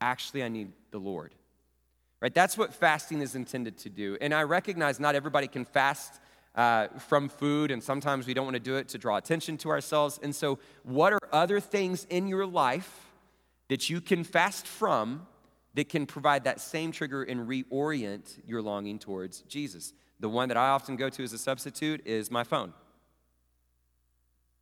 [0.00, 1.34] actually, I need the Lord.
[2.20, 2.34] Right?
[2.34, 4.18] That's what fasting is intended to do.
[4.20, 6.20] And I recognize not everybody can fast
[6.54, 9.68] uh, from food, and sometimes we don't want to do it to draw attention to
[9.68, 10.18] ourselves.
[10.22, 13.10] And so, what are other things in your life
[13.68, 15.26] that you can fast from
[15.74, 19.92] that can provide that same trigger and reorient your longing towards Jesus?
[20.18, 22.72] The one that I often go to as a substitute is my phone.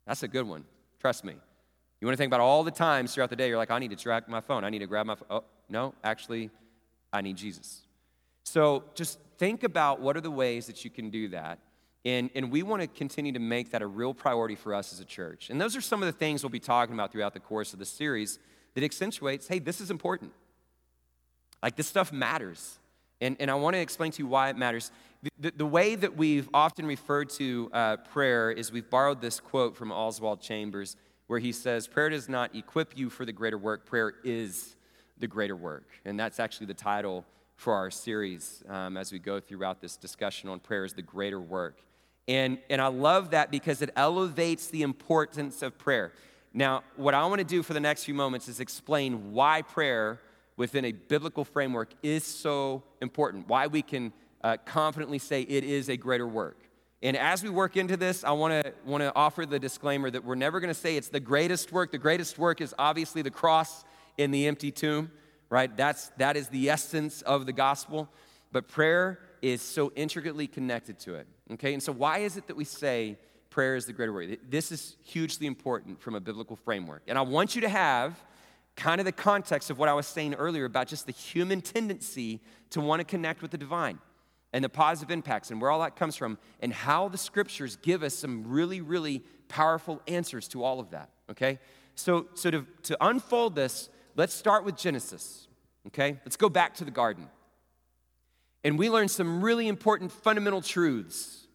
[0.05, 0.65] That's a good one.
[0.99, 1.35] Trust me.
[1.99, 3.89] You want to think about all the times throughout the day you're like, I need
[3.89, 4.63] to track my phone.
[4.63, 5.27] I need to grab my phone.
[5.29, 6.49] Oh, no, actually,
[7.11, 7.81] I need Jesus.
[8.43, 11.59] So just think about what are the ways that you can do that.
[12.05, 14.99] And, and we want to continue to make that a real priority for us as
[14.99, 15.49] a church.
[15.49, 17.79] And those are some of the things we'll be talking about throughout the course of
[17.79, 18.39] the series
[18.75, 20.31] that accentuates hey, this is important.
[21.61, 22.77] Like this stuff matters.
[23.19, 24.91] And, and I want to explain to you why it matters.
[25.39, 29.75] The, the, way that we've often referred to uh, prayer is we've borrowed this quote
[29.75, 33.85] from Oswald Chambers where he says, Prayer does not equip you for the greater work,
[33.85, 34.75] prayer is
[35.19, 35.89] the greater work.
[36.05, 37.25] And that's actually the title
[37.55, 41.39] for our series um, as we go throughout this discussion on prayer is the greater
[41.39, 41.81] work.
[42.27, 46.11] And, and I love that because it elevates the importance of prayer.
[46.53, 50.19] Now, what I want to do for the next few moments is explain why prayer
[50.55, 54.11] within a biblical framework is so important, why we can
[54.43, 56.57] uh, confidently say it is a greater work.
[57.03, 60.23] And as we work into this, I want to want to offer the disclaimer that
[60.23, 61.91] we're never going to say it's the greatest work.
[61.91, 63.85] The greatest work is obviously the cross
[64.17, 65.11] in the empty tomb,
[65.49, 65.75] right?
[65.75, 68.09] That's, that is the essence of the gospel.
[68.51, 71.73] But prayer is so intricately connected to it, okay?
[71.73, 73.17] And so, why is it that we say
[73.51, 74.27] prayer is the greater work?
[74.49, 77.03] This is hugely important from a biblical framework.
[77.07, 78.15] And I want you to have
[78.75, 82.39] kind of the context of what I was saying earlier about just the human tendency
[82.71, 83.99] to want to connect with the divine
[84.57, 88.01] and the positive impacts and where all that comes from, and how the scriptures give
[88.01, 91.59] us some really, really powerful answers to all of that, okay?
[91.95, 95.47] So, so to, to unfold this, Let's start with Genesis,
[95.85, 96.19] okay?
[96.25, 97.27] Let's go back to the garden.
[98.63, 101.45] And we learn some really important fundamental truths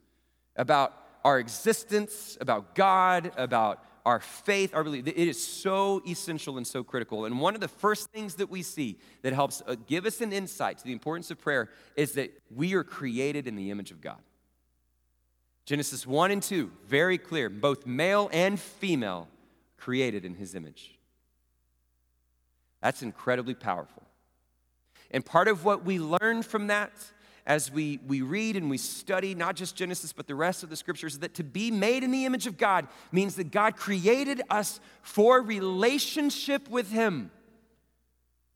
[0.55, 5.07] about our existence, about God, about our faith, our belief.
[5.07, 7.25] It is so essential and so critical.
[7.25, 10.33] And one of the first things that we see that helps uh, give us an
[10.33, 14.01] insight to the importance of prayer is that we are created in the image of
[14.01, 14.19] God.
[15.65, 19.29] Genesis 1 and 2, very clear, both male and female
[19.77, 20.99] created in his image.
[22.81, 24.03] That's incredibly powerful.
[25.13, 26.91] And part of what we learn from that
[27.47, 30.77] as we, we read and we study not just Genesis, but the rest of the
[30.77, 34.81] scriptures, that to be made in the image of God means that God created us
[35.03, 37.31] for relationship with Him.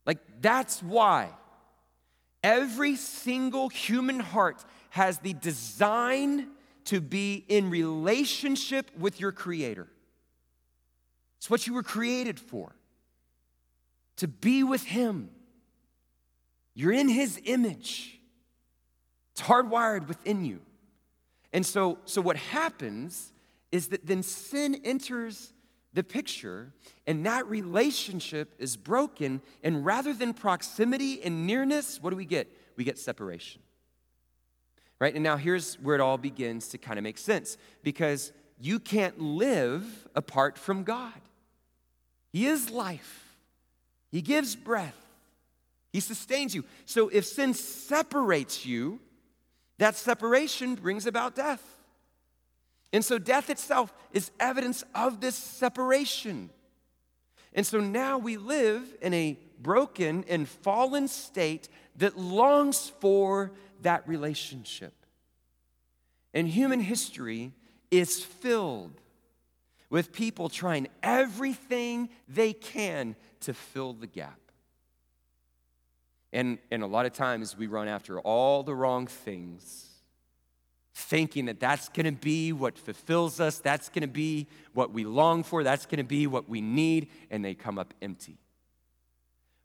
[0.05, 1.29] Like, that's why
[2.43, 6.47] every single human heart has the design
[6.85, 9.87] to be in relationship with your Creator.
[11.37, 12.73] It's what you were created for
[14.15, 15.29] to be with Him.
[16.73, 18.16] You're in His image,
[19.37, 20.61] it's hardwired within you.
[21.53, 23.33] And so, so what happens
[23.71, 25.53] is that then sin enters
[25.93, 26.73] the picture,
[27.05, 29.41] and that relationship is broken.
[29.63, 32.47] And rather than proximity and nearness, what do we get?
[32.77, 33.61] We get separation.
[34.99, 35.13] Right?
[35.13, 39.21] And now here's where it all begins to kind of make sense because you can't
[39.21, 41.13] live apart from God.
[42.33, 43.37] He is life.
[44.09, 44.97] He gives breath,
[45.93, 46.63] He sustains you.
[46.85, 48.99] So if sin separates you,
[49.77, 51.63] that separation brings about death.
[52.93, 56.49] And so death itself is evidence of this separation.
[57.53, 64.07] And so now we live in a broken and fallen state that longs for that
[64.07, 64.93] relationship.
[66.33, 67.51] And human history
[67.89, 69.01] is filled
[69.89, 74.39] with people trying everything they can to fill the gap.
[76.33, 79.85] And, and a lot of times we run after all the wrong things,
[80.93, 85.63] thinking that that's gonna be what fulfills us, that's gonna be what we long for,
[85.63, 88.37] that's gonna be what we need, and they come up empty.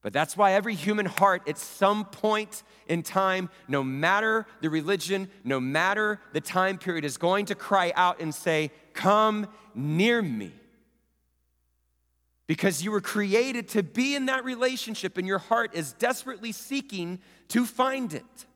[0.03, 5.31] But that's why every human heart, at some point in time, no matter the religion,
[5.45, 10.53] no matter the time period, is going to cry out and say, Come near me.
[12.53, 17.19] Because you were created to be in that relationship, and your heart is desperately seeking
[17.49, 18.47] to find it.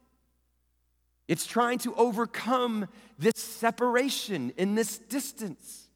[1.28, 5.88] It's trying to overcome this separation in this distance.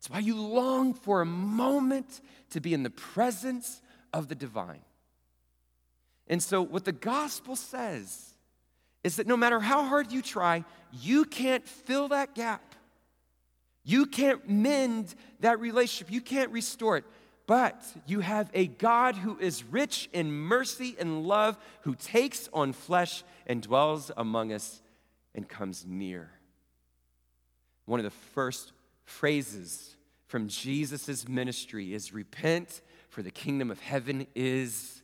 [0.00, 2.20] It's why you long for a moment
[2.50, 3.80] to be in the presence
[4.12, 4.82] of the divine.
[6.26, 8.34] And so, what the gospel says
[9.04, 12.69] is that no matter how hard you try, you can't fill that gap.
[13.84, 16.12] You can't mend that relationship.
[16.12, 17.04] You can't restore it.
[17.46, 22.72] But you have a God who is rich in mercy and love, who takes on
[22.72, 24.80] flesh and dwells among us
[25.34, 26.30] and comes near.
[27.86, 28.72] One of the first
[29.04, 29.96] phrases
[30.28, 35.02] from Jesus' ministry is repent, for the kingdom of heaven is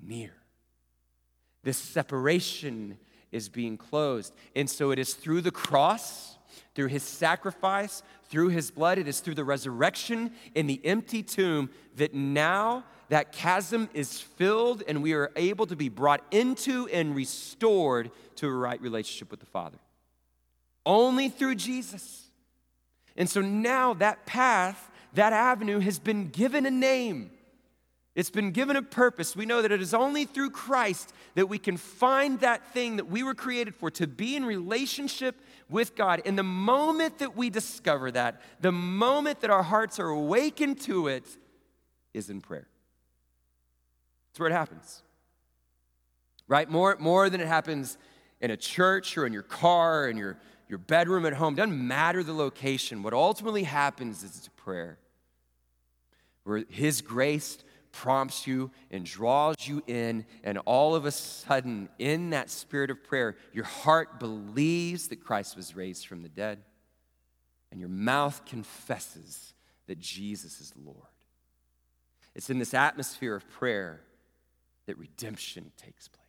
[0.00, 0.34] near.
[1.64, 2.96] This separation
[3.32, 4.32] is being closed.
[4.54, 6.38] And so it is through the cross,
[6.80, 11.68] through his sacrifice, through his blood, it is through the resurrection in the empty tomb
[11.96, 17.14] that now that chasm is filled and we are able to be brought into and
[17.14, 19.76] restored to a right relationship with the Father.
[20.86, 22.30] Only through Jesus.
[23.14, 27.30] And so now that path, that avenue has been given a name.
[28.14, 29.36] It's been given a purpose.
[29.36, 33.08] We know that it is only through Christ that we can find that thing that
[33.08, 36.20] we were created for, to be in relationship with God.
[36.24, 41.06] And the moment that we discover that, the moment that our hearts are awakened to
[41.06, 41.24] it,
[42.12, 42.66] is in prayer.
[44.28, 45.02] That's where it happens.
[46.48, 46.68] Right?
[46.68, 47.96] More, more than it happens
[48.40, 50.36] in a church or in your car, or in your
[50.70, 53.02] your bedroom at home, doesn't matter the location.
[53.02, 54.98] What ultimately happens is it's a prayer
[56.44, 57.58] where His grace
[57.92, 63.02] prompts you and draws you in, and all of a sudden, in that spirit of
[63.02, 66.60] prayer, your heart believes that Christ was raised from the dead,
[67.70, 69.54] and your mouth confesses
[69.86, 70.96] that Jesus is Lord.
[72.34, 74.00] It's in this atmosphere of prayer
[74.86, 76.26] that redemption takes place,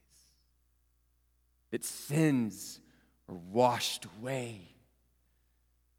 [1.71, 2.79] that sins
[3.29, 4.67] are washed away.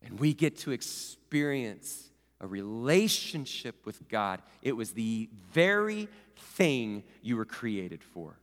[0.04, 2.10] And we get to experience
[2.42, 4.42] a relationship with God.
[4.60, 8.36] It was the very thing you were created for.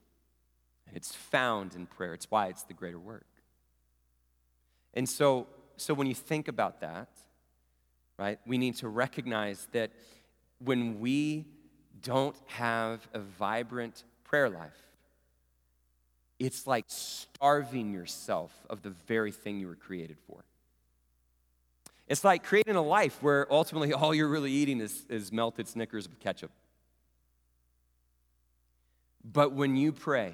[0.88, 2.14] And it's found in prayer.
[2.14, 3.28] It's why it's the greater work.
[4.94, 7.10] And so, so when you think about that,
[8.18, 9.92] right, we need to recognize that
[10.64, 11.46] when we
[12.02, 14.72] don't have a vibrant prayer life,
[16.40, 20.46] it's like starving yourself of the very thing you were created for.
[22.10, 26.10] It's like creating a life where ultimately all you're really eating is, is melted Snickers
[26.10, 26.52] with ketchup.
[29.24, 30.34] But when you pray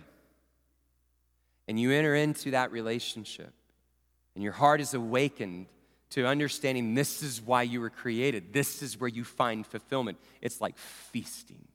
[1.68, 3.54] and you enter into that relationship
[4.36, 5.66] and your heart is awakened
[6.12, 10.62] to understanding this is why you were created, this is where you find fulfillment, it's
[10.62, 11.68] like feasting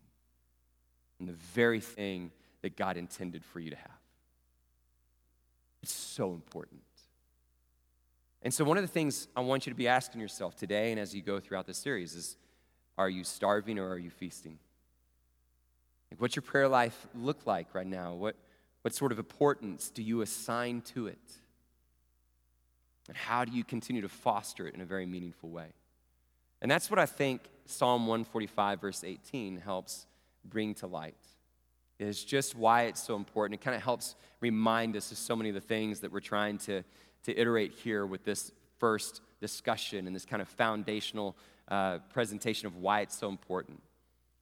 [1.20, 2.30] on the very thing
[2.62, 3.98] that God intended for you to have.
[5.82, 6.80] It's so important.
[8.42, 11.00] And so, one of the things I want you to be asking yourself today and
[11.00, 12.36] as you go throughout this series is
[12.96, 14.58] are you starving or are you feasting?
[16.10, 18.14] Like, what's your prayer life look like right now?
[18.14, 18.36] What,
[18.82, 21.18] what sort of importance do you assign to it?
[23.08, 25.72] And how do you continue to foster it in a very meaningful way?
[26.62, 30.06] And that's what I think Psalm 145, verse 18, helps
[30.44, 31.14] bring to light
[32.00, 33.60] is just why it's so important.
[33.60, 36.56] It kind of helps remind us of so many of the things that we're trying
[36.58, 36.82] to,
[37.24, 41.36] to iterate here with this first discussion and this kind of foundational
[41.68, 43.80] uh, presentation of why it's so important.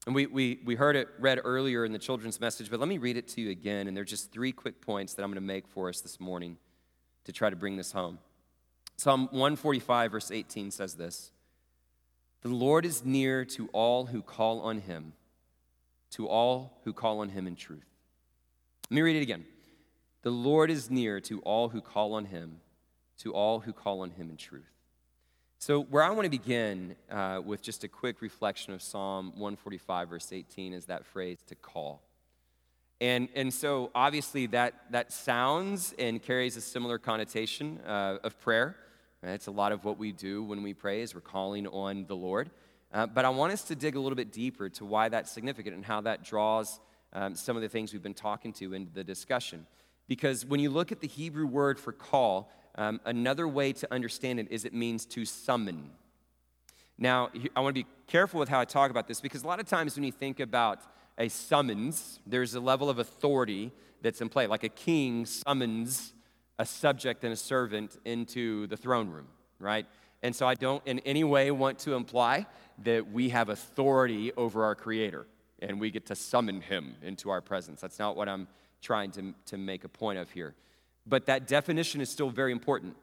[0.07, 2.99] And we, we, we heard it read earlier in the children's message, but let me
[2.99, 3.89] read it to you again.
[3.89, 6.19] And there are just three quick points that I'm going to make for us this
[6.19, 6.57] morning
[7.25, 8.19] to try to bring this home.
[8.97, 11.31] Psalm 145, verse 18 says this
[12.43, 15.13] The Lord is near to all who call on him
[16.11, 17.87] to all who call on him in truth.
[18.91, 19.45] Let me read it again.
[20.23, 22.61] The Lord is near to all who call on him,
[23.19, 24.71] to all who call on him in truth.
[25.59, 30.09] So, where I want to begin uh, with just a quick reflection of Psalm 145,
[30.09, 32.03] verse 18, is that phrase to call.
[33.01, 38.77] And, and so, obviously, that, that sounds and carries a similar connotation uh, of prayer,
[39.23, 39.33] Right?
[39.33, 42.15] It's a lot of what we do when we pray is we're calling on the
[42.15, 42.51] Lord.
[42.93, 45.75] Uh, but I want us to dig a little bit deeper to why that's significant
[45.75, 46.79] and how that draws
[47.13, 49.67] um, some of the things we've been talking to into the discussion.
[50.07, 54.41] Because when you look at the Hebrew word for call, um, another way to understand
[54.41, 55.91] it is it means to summon.
[56.97, 59.61] Now, I want to be careful with how I talk about this because a lot
[59.61, 60.81] of times when you think about
[61.19, 64.47] a summons, there's a level of authority that's in play.
[64.47, 66.15] Like a king summons
[66.59, 69.29] a subject and a servant into the throne room,
[69.61, 69.87] right?
[70.23, 72.47] And so I don't in any way want to imply
[72.83, 75.27] that we have authority over our Creator
[75.61, 77.81] and we get to summon Him into our presence.
[77.81, 78.49] That's not what I'm
[78.83, 80.55] trying to, to make a point of here.
[81.09, 82.97] But that definition is still very important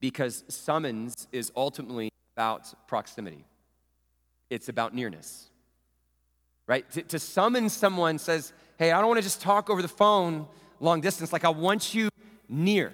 [0.00, 3.44] because summons is ultimately about proximity,
[4.48, 5.46] it's about nearness.
[6.66, 6.88] Right?
[6.92, 10.46] To, to summon someone says, hey, I don't want to just talk over the phone
[10.80, 12.10] long distance, like I want you
[12.48, 12.92] near.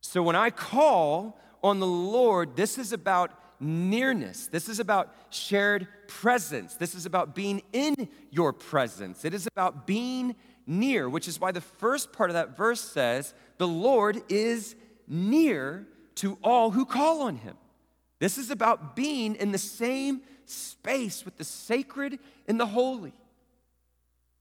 [0.00, 4.48] So when I call on the Lord, this is about nearness.
[4.48, 6.74] This is about shared presence.
[6.74, 7.94] This is about being in
[8.30, 9.24] your presence.
[9.24, 10.34] It is about being
[10.70, 15.86] near, which is why the first part of that verse says, The Lord is near
[16.16, 17.56] to all who call on him.
[18.20, 23.12] This is about being in the same space with the sacred and the holy.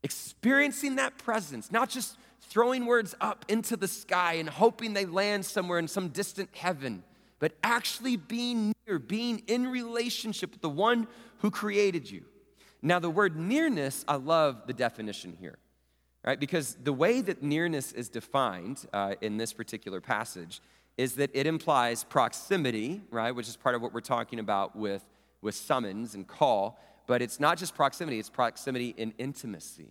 [0.03, 5.45] Experiencing that presence, not just throwing words up into the sky and hoping they land
[5.45, 7.03] somewhere in some distant heaven,
[7.39, 11.07] but actually being near, being in relationship with the one
[11.39, 12.23] who created you.
[12.81, 15.57] Now, the word nearness, I love the definition here,
[16.25, 16.39] right?
[16.39, 20.61] Because the way that nearness is defined uh, in this particular passage
[20.97, 23.31] is that it implies proximity, right?
[23.31, 25.03] Which is part of what we're talking about with,
[25.41, 26.79] with summons and call.
[27.07, 29.89] But it's not just proximity, it's proximity in intimacy.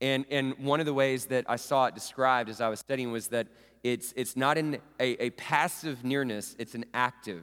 [0.00, 3.10] And, and one of the ways that I saw it described as I was studying
[3.10, 3.48] was that
[3.82, 7.42] it's, it's not an, a, a passive nearness, it's an active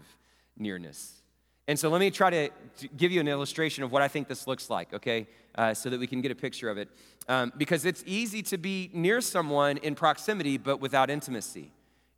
[0.57, 1.21] nearness.
[1.67, 4.27] And so let me try to, to give you an illustration of what I think
[4.27, 6.89] this looks like, okay, uh, so that we can get a picture of it.
[7.27, 11.71] Um, because it's easy to be near someone in proximity, but without intimacy.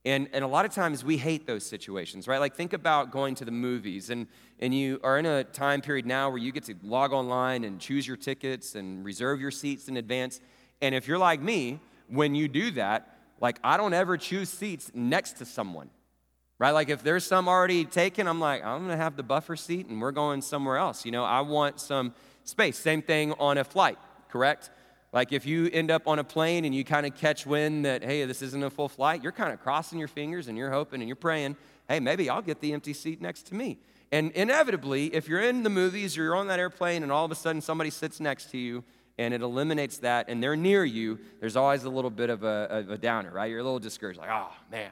[0.03, 2.39] And, and a lot of times we hate those situations, right?
[2.39, 4.27] Like think about going to the movies, and,
[4.59, 7.79] and you are in a time period now where you get to log online and
[7.79, 10.39] choose your tickets and reserve your seats in advance.
[10.81, 14.91] And if you're like me, when you do that, like I don't ever choose seats
[14.93, 15.89] next to someone.
[16.59, 16.71] Right?
[16.71, 20.01] Like if there's some already taken, I'm like, I'm gonna have the buffer seat and
[20.01, 21.05] we're going somewhere else.
[21.05, 22.77] You know, I want some space.
[22.77, 23.97] Same thing on a flight,
[24.29, 24.71] correct?
[25.13, 28.03] Like if you end up on a plane and you kind of catch wind that,
[28.03, 31.01] hey, this isn't a full flight, you're kind of crossing your fingers and you're hoping
[31.01, 31.55] and you're praying,
[31.87, 33.77] hey, maybe I'll get the empty seat next to me.
[34.11, 37.31] And inevitably, if you're in the movies or you're on that airplane and all of
[37.31, 38.83] a sudden somebody sits next to you
[39.17, 42.67] and it eliminates that and they're near you, there's always a little bit of a,
[42.69, 43.49] of a downer, right?
[43.49, 44.91] You're a little discouraged, like, oh, man.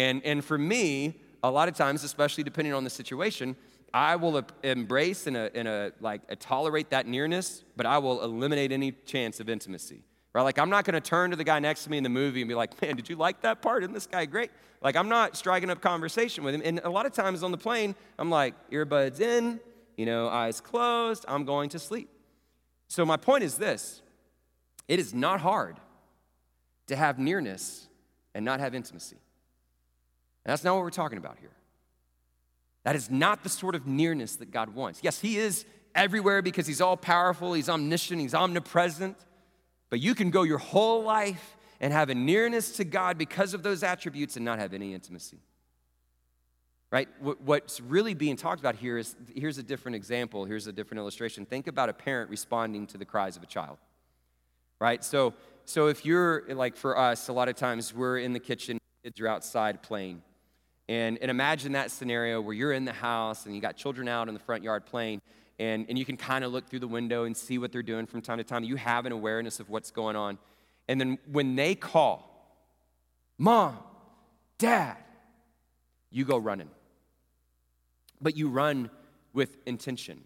[0.00, 3.54] And, and for me, a lot of times, especially depending on the situation,
[3.92, 8.22] I will embrace and, a, and a, like a tolerate that nearness, but I will
[8.22, 10.02] eliminate any chance of intimacy.
[10.32, 10.42] Right?
[10.42, 12.40] Like I'm not going to turn to the guy next to me in the movie
[12.40, 13.82] and be like, "Man, did you like that part?
[13.82, 16.62] Isn't this guy great?" Like I'm not striking up conversation with him.
[16.64, 19.58] And a lot of times on the plane, I'm like, earbuds in,
[19.96, 21.24] you know, eyes closed.
[21.26, 22.08] I'm going to sleep.
[22.86, 24.02] So, my point is this
[24.86, 25.80] it is not hard
[26.86, 27.88] to have nearness
[28.34, 29.16] and not have intimacy.
[30.44, 31.52] And that's not what we're talking about here.
[32.84, 35.00] That is not the sort of nearness that God wants.
[35.02, 35.64] Yes, He is
[35.94, 39.16] everywhere because He's all powerful, He's omniscient, He's omnipresent.
[39.90, 43.62] But you can go your whole life and have a nearness to God because of
[43.62, 45.40] those attributes and not have any intimacy
[46.90, 47.08] right?
[47.20, 51.46] What's really being talked about here is here's a different example, here's a different illustration.
[51.46, 53.78] Think about a parent responding to the cries of a child,
[54.80, 55.04] right?
[55.04, 55.34] So,
[55.64, 59.20] so if you're like for us, a lot of times we're in the kitchen, kids
[59.20, 60.22] are outside playing.
[60.90, 64.28] And, and imagine that scenario where you're in the house and you got children out
[64.28, 65.22] in the front yard playing,
[65.58, 68.06] and, and you can kind of look through the window and see what they're doing
[68.06, 68.64] from time to time.
[68.64, 70.36] You have an awareness of what's going on.
[70.88, 72.26] And then when they call,
[73.38, 73.78] Mom,
[74.58, 74.98] Dad,
[76.10, 76.68] you go running
[78.20, 78.90] but you run
[79.32, 80.20] with intention.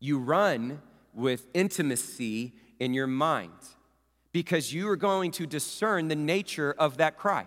[0.00, 0.82] You run
[1.14, 3.52] with intimacy in your mind
[4.32, 7.46] because you are going to discern the nature of that cry.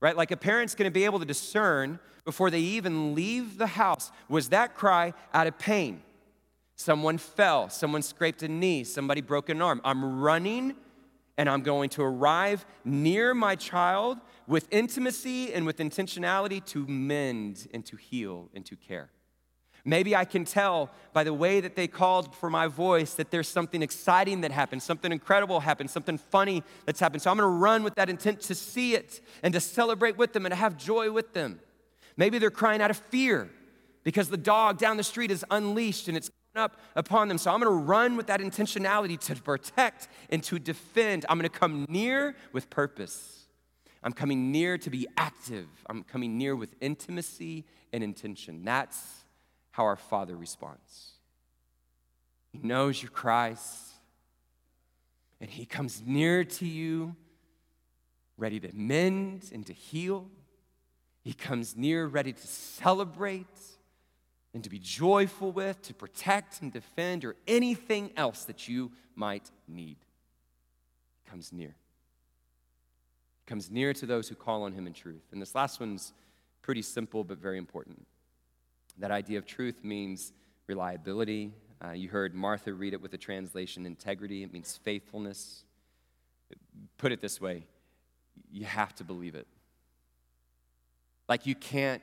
[0.00, 0.16] Right?
[0.16, 4.12] Like a parent's going to be able to discern before they even leave the house
[4.28, 6.02] was that cry out of pain?
[6.76, 9.80] Someone fell, someone scraped a knee, somebody broke an arm.
[9.84, 10.76] I'm running
[11.36, 17.66] and I'm going to arrive near my child with intimacy and with intentionality to mend
[17.72, 19.10] and to heal and to care.
[19.84, 23.48] Maybe I can tell by the way that they called for my voice that there's
[23.48, 27.22] something exciting that happened, something incredible happened, something funny that's happened.
[27.22, 30.44] So I'm gonna run with that intent to see it and to celebrate with them
[30.46, 31.60] and to have joy with them.
[32.16, 33.48] Maybe they're crying out of fear
[34.04, 37.38] because the dog down the street is unleashed and it's up upon them.
[37.38, 41.24] So I'm gonna run with that intentionality to protect and to defend.
[41.28, 43.46] I'm gonna come near with purpose.
[44.02, 45.68] I'm coming near to be active.
[45.86, 48.64] I'm coming near with intimacy and intention.
[48.64, 49.17] That's
[49.78, 51.12] how our Father responds.
[52.50, 53.92] He knows your cries,
[55.40, 57.14] and He comes near to you,
[58.36, 60.26] ready to mend and to heal.
[61.22, 63.46] He comes near, ready to celebrate
[64.52, 69.48] and to be joyful with, to protect and defend, or anything else that you might
[69.68, 69.98] need.
[71.22, 71.76] He comes near.
[73.44, 75.28] He comes near to those who call on Him in truth.
[75.30, 76.14] And this last one's
[76.62, 78.08] pretty simple but very important.
[78.98, 80.32] That idea of truth means
[80.66, 81.52] reliability.
[81.84, 85.64] Uh, you heard Martha read it with the translation integrity, it means faithfulness.
[86.96, 87.66] Put it this way
[88.50, 89.46] you have to believe it.
[91.28, 92.02] Like you can't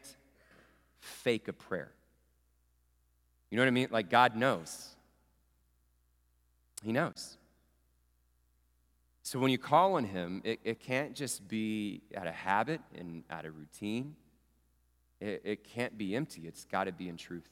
[1.00, 1.92] fake a prayer.
[3.50, 3.88] You know what I mean?
[3.92, 4.90] Like God knows.
[6.84, 7.38] He knows.
[9.24, 13.24] So when you call on Him, it, it can't just be out of habit and
[13.32, 14.16] out of routine.
[15.20, 17.50] It, it can't be empty, it's got to be in truth.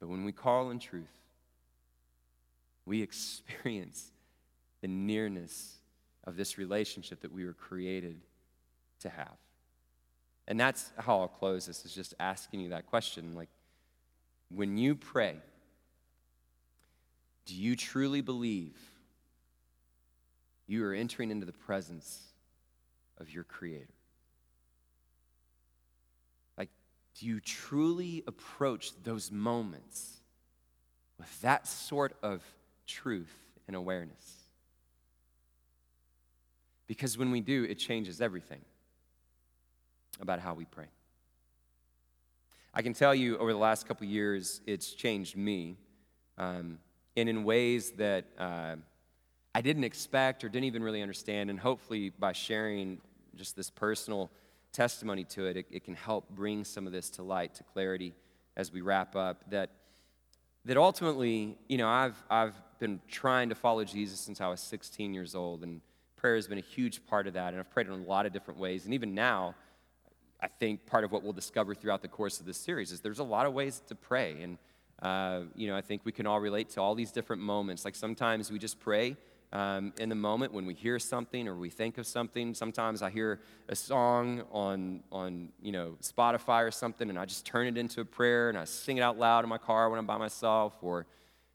[0.00, 1.12] But when we call in truth,
[2.86, 4.12] we experience
[4.80, 5.76] the nearness
[6.24, 8.20] of this relationship that we were created
[9.00, 9.36] to have.
[10.46, 13.34] And that's how I'll close this, is just asking you that question.
[13.34, 13.48] Like,
[14.50, 15.36] when you pray,
[17.46, 18.76] do you truly believe
[20.66, 22.20] you are entering into the presence
[23.18, 23.92] of your Creator?
[27.18, 30.20] Do you truly approach those moments
[31.18, 32.42] with that sort of
[32.86, 33.34] truth
[33.66, 34.44] and awareness?
[36.86, 38.60] Because when we do, it changes everything
[40.20, 40.86] about how we pray.
[42.72, 45.76] I can tell you over the last couple years, it's changed me,
[46.36, 46.78] um,
[47.16, 48.76] and in ways that uh,
[49.54, 51.50] I didn't expect or didn't even really understand.
[51.50, 52.98] And hopefully, by sharing
[53.36, 54.30] just this personal
[54.74, 58.12] testimony to it, it, it can help bring some of this to light, to clarity
[58.56, 59.42] as we wrap up.
[59.50, 59.70] That,
[60.66, 65.14] that ultimately, you know, I've, I've been trying to follow Jesus since I was 16
[65.14, 65.80] years old, and
[66.16, 67.54] prayer has been a huge part of that.
[67.54, 68.84] And I've prayed in a lot of different ways.
[68.84, 69.54] And even now,
[70.40, 73.20] I think part of what we'll discover throughout the course of this series is there's
[73.20, 74.42] a lot of ways to pray.
[74.42, 74.58] And,
[75.00, 77.84] uh, you know, I think we can all relate to all these different moments.
[77.84, 79.16] Like sometimes we just pray
[79.54, 82.54] um, in the moment when we hear something or we think of something.
[82.54, 87.46] Sometimes I hear a song on, on you know, Spotify or something, and I just
[87.46, 90.00] turn it into a prayer and I sing it out loud in my car when
[90.00, 90.74] I'm by myself.
[90.82, 91.06] Or,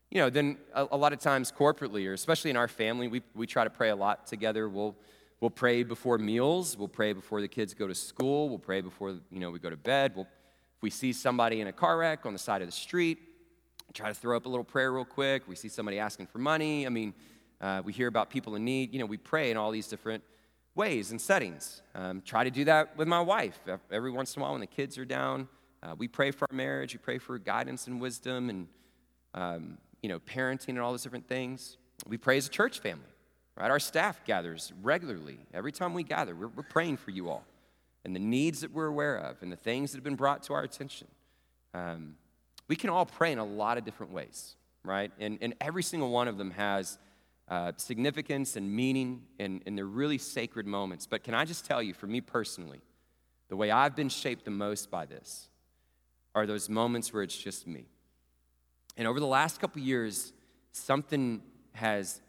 [0.09, 3.21] you know, then a, a lot of times corporately, or especially in our family, we,
[3.35, 4.69] we try to pray a lot together.
[4.69, 4.95] We'll,
[5.41, 6.77] we'll pray before meals.
[6.77, 8.47] We'll pray before the kids go to school.
[8.47, 10.13] We'll pray before, you know, we go to bed.
[10.15, 10.27] We'll,
[10.77, 13.17] if we see somebody in a car wreck on the side of the street,
[13.93, 15.49] try to throw up a little prayer real quick.
[15.49, 16.85] We see somebody asking for money.
[16.85, 17.13] I mean,
[17.61, 18.93] uh, we hear about people in need.
[18.93, 20.23] You know, we pray in all these different
[20.75, 21.81] ways and settings.
[21.95, 23.59] Um, try to do that with my wife.
[23.91, 25.47] Every once in a while, when the kids are down,
[25.83, 26.93] uh, we pray for our marriage.
[26.93, 28.67] We pray for guidance and wisdom and,
[29.33, 31.77] um, you know, parenting and all those different things.
[32.07, 33.03] We pray as a church family,
[33.57, 33.69] right?
[33.69, 35.39] Our staff gathers regularly.
[35.53, 37.43] Every time we gather, we're, we're praying for you all
[38.05, 40.53] and the needs that we're aware of and the things that have been brought to
[40.53, 41.07] our attention.
[41.73, 42.15] Um,
[42.67, 45.11] we can all pray in a lot of different ways, right?
[45.19, 46.97] And, and every single one of them has
[47.49, 51.07] uh, significance and meaning, and, and they're really sacred moments.
[51.07, 52.81] But can I just tell you, for me personally,
[53.49, 55.49] the way I've been shaped the most by this
[56.35, 57.85] are those moments where it's just me.
[58.97, 60.31] And over the last couple years,
[60.71, 61.41] something
[61.73, 62.21] has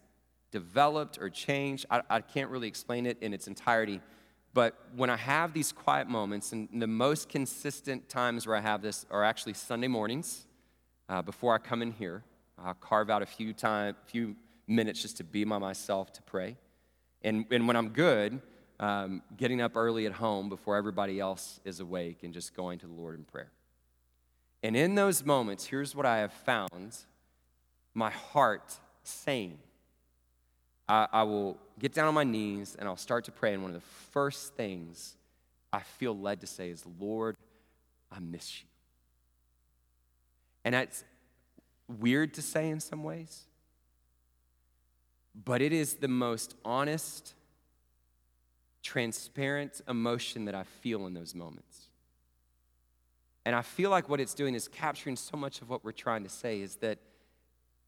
[0.51, 1.85] developed or changed.
[1.89, 4.01] I, I, can't really explain it in its entirety.
[4.53, 8.81] But when I have these quiet moments, and the most consistent times where I have
[8.81, 10.45] this are actually Sunday mornings
[11.11, 12.23] uh, before I come in here.
[12.57, 14.35] I'll carve out a few time, few
[14.71, 16.57] minutes just to be by myself to pray.
[17.21, 18.41] And, and when I'm good,
[18.79, 22.87] um, getting up early at home before everybody else is awake and just going to
[22.87, 23.51] the Lord in prayer.
[24.63, 26.97] And in those moments, here's what I have found
[27.93, 29.57] my heart saying.
[30.87, 33.53] I, I will get down on my knees and I'll start to pray.
[33.53, 35.15] And one of the first things
[35.71, 37.35] I feel led to say is, Lord,
[38.11, 38.67] I miss you.
[40.63, 41.03] And that's
[41.99, 43.43] weird to say in some ways
[45.33, 47.33] but it is the most honest,
[48.83, 51.87] transparent emotion that I feel in those moments.
[53.45, 56.23] And I feel like what it's doing is capturing so much of what we're trying
[56.23, 56.99] to say is that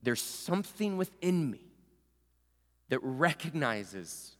[0.01, 1.61] there's something within me
[2.89, 4.31] that recognizes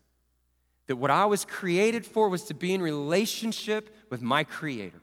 [0.88, 4.99] that what I was created for was to be in relationship with my Creator.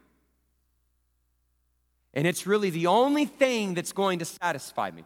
[2.13, 5.05] And it's really the only thing that's going to satisfy me.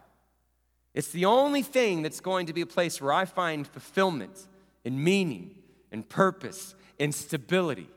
[0.95, 4.47] It's the only thing that's going to be a place where I find fulfillment
[4.85, 5.51] and meaning
[5.91, 7.89] and purpose and stability.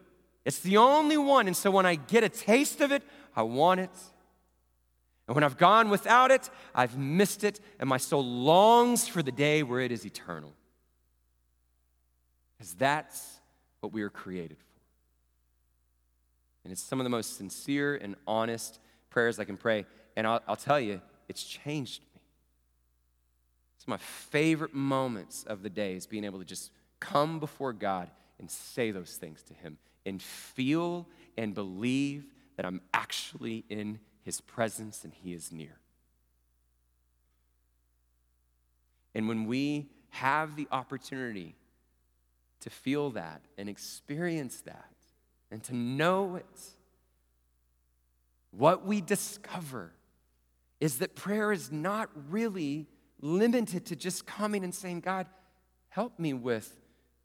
[0.45, 1.47] It's the only one.
[1.47, 3.05] And so when I get a taste of it,
[3.37, 3.91] I want it.
[5.29, 9.31] And when I've gone without it, I've missed it, and my soul longs for the
[9.31, 10.53] day where it is eternal.
[12.57, 13.39] Because that's
[13.81, 14.65] what we were created for.
[16.65, 18.81] And it's some of the most sincere and honest
[19.11, 19.87] prayers I can pray.
[20.17, 22.03] And I'll, I'll tell you, it's changed.
[23.89, 26.71] My favorite moments of the day is being able to just
[27.01, 31.09] come before God and say those things to Him and feel
[31.39, 32.27] and believe
[32.57, 35.79] that I'm actually in His presence and He is near.
[39.15, 41.57] And when we have the opportunity
[42.61, 44.93] to feel that and experience that
[45.51, 46.61] and to know it,
[48.51, 49.93] what we discover
[50.79, 52.87] is that prayer is not really
[53.21, 55.27] limited to just coming and saying, God,
[55.89, 56.77] help me with,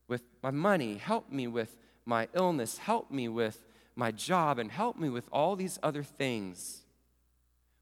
[0.08, 3.64] with my money, help me with my illness, help me with
[3.96, 6.82] my job, and help me with all these other things.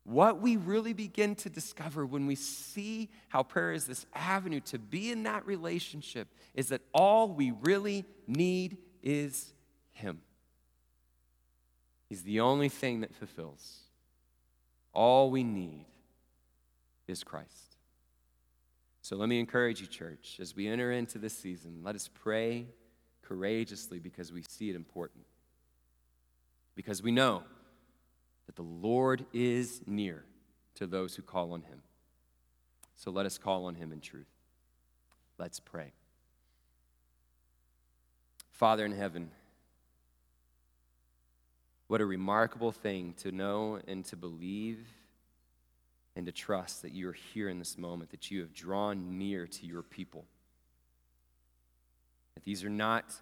[0.04, 4.80] What we really begin to discover when we see how prayer is this avenue to
[4.80, 9.54] be in that relationship is that all we really need is
[9.92, 10.22] Him.
[12.10, 13.84] He's the only thing that fulfills.
[14.94, 15.86] All we need
[17.08, 17.71] is Christ.
[19.02, 22.68] So let me encourage you, church, as we enter into this season, let us pray
[23.24, 25.26] courageously because we see it important.
[26.76, 27.44] Because we know
[28.46, 30.24] that the Lord is near
[30.76, 31.82] to those who call on him.
[32.96, 34.30] So let us call on him in truth.
[35.38, 35.94] Let's pray.
[38.52, 39.32] Father in heaven,
[41.88, 44.86] what a remarkable thing to know and to believe
[46.16, 49.48] and to trust that you are here in this moment, that you have drawn near
[49.48, 50.26] to your people.
[52.36, 53.14] That these are not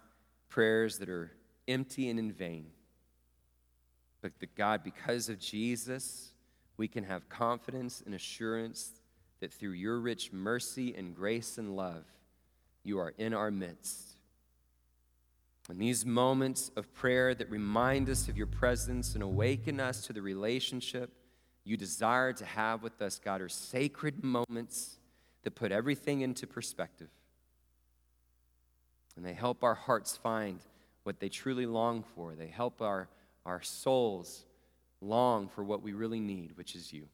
[0.48, 1.30] prayers that are
[1.68, 2.66] empty and in vain,
[4.20, 6.32] but that God, because of Jesus,
[6.76, 8.92] we can have confidence and assurance
[9.40, 12.04] that through your rich mercy and grace and love,
[12.82, 14.16] you are in our midst
[15.70, 20.12] and these moments of prayer that remind us of your presence and awaken us to
[20.12, 21.12] the relationship
[21.64, 24.98] you desire to have with us, God, are sacred moments
[25.42, 27.08] that put everything into perspective.
[29.16, 30.60] And they help our hearts find
[31.04, 32.34] what they truly long for.
[32.34, 33.08] They help our,
[33.44, 34.44] our souls
[35.00, 37.06] long for what we really need, which is you.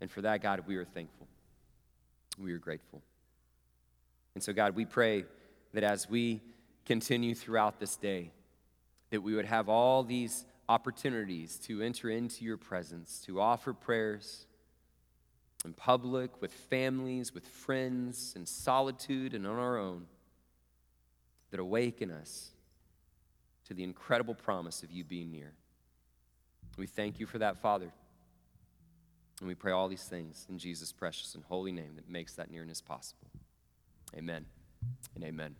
[0.00, 1.28] And for that, God, we are thankful.
[2.38, 3.02] We are grateful.
[4.34, 5.24] And so, God, we pray
[5.74, 6.40] that as we
[6.86, 8.30] continue throughout this day,
[9.10, 14.46] that we would have all these opportunities to enter into your presence, to offer prayers
[15.66, 20.06] in public, with families, with friends, in solitude, and on our own,
[21.50, 22.52] that awaken us
[23.66, 25.52] to the incredible promise of you being near.
[26.78, 27.92] We thank you for that, Father.
[29.40, 32.50] And we pray all these things in Jesus' precious and holy name that makes that
[32.50, 33.28] nearness possible.
[34.16, 34.46] Amen
[35.14, 35.54] and amen.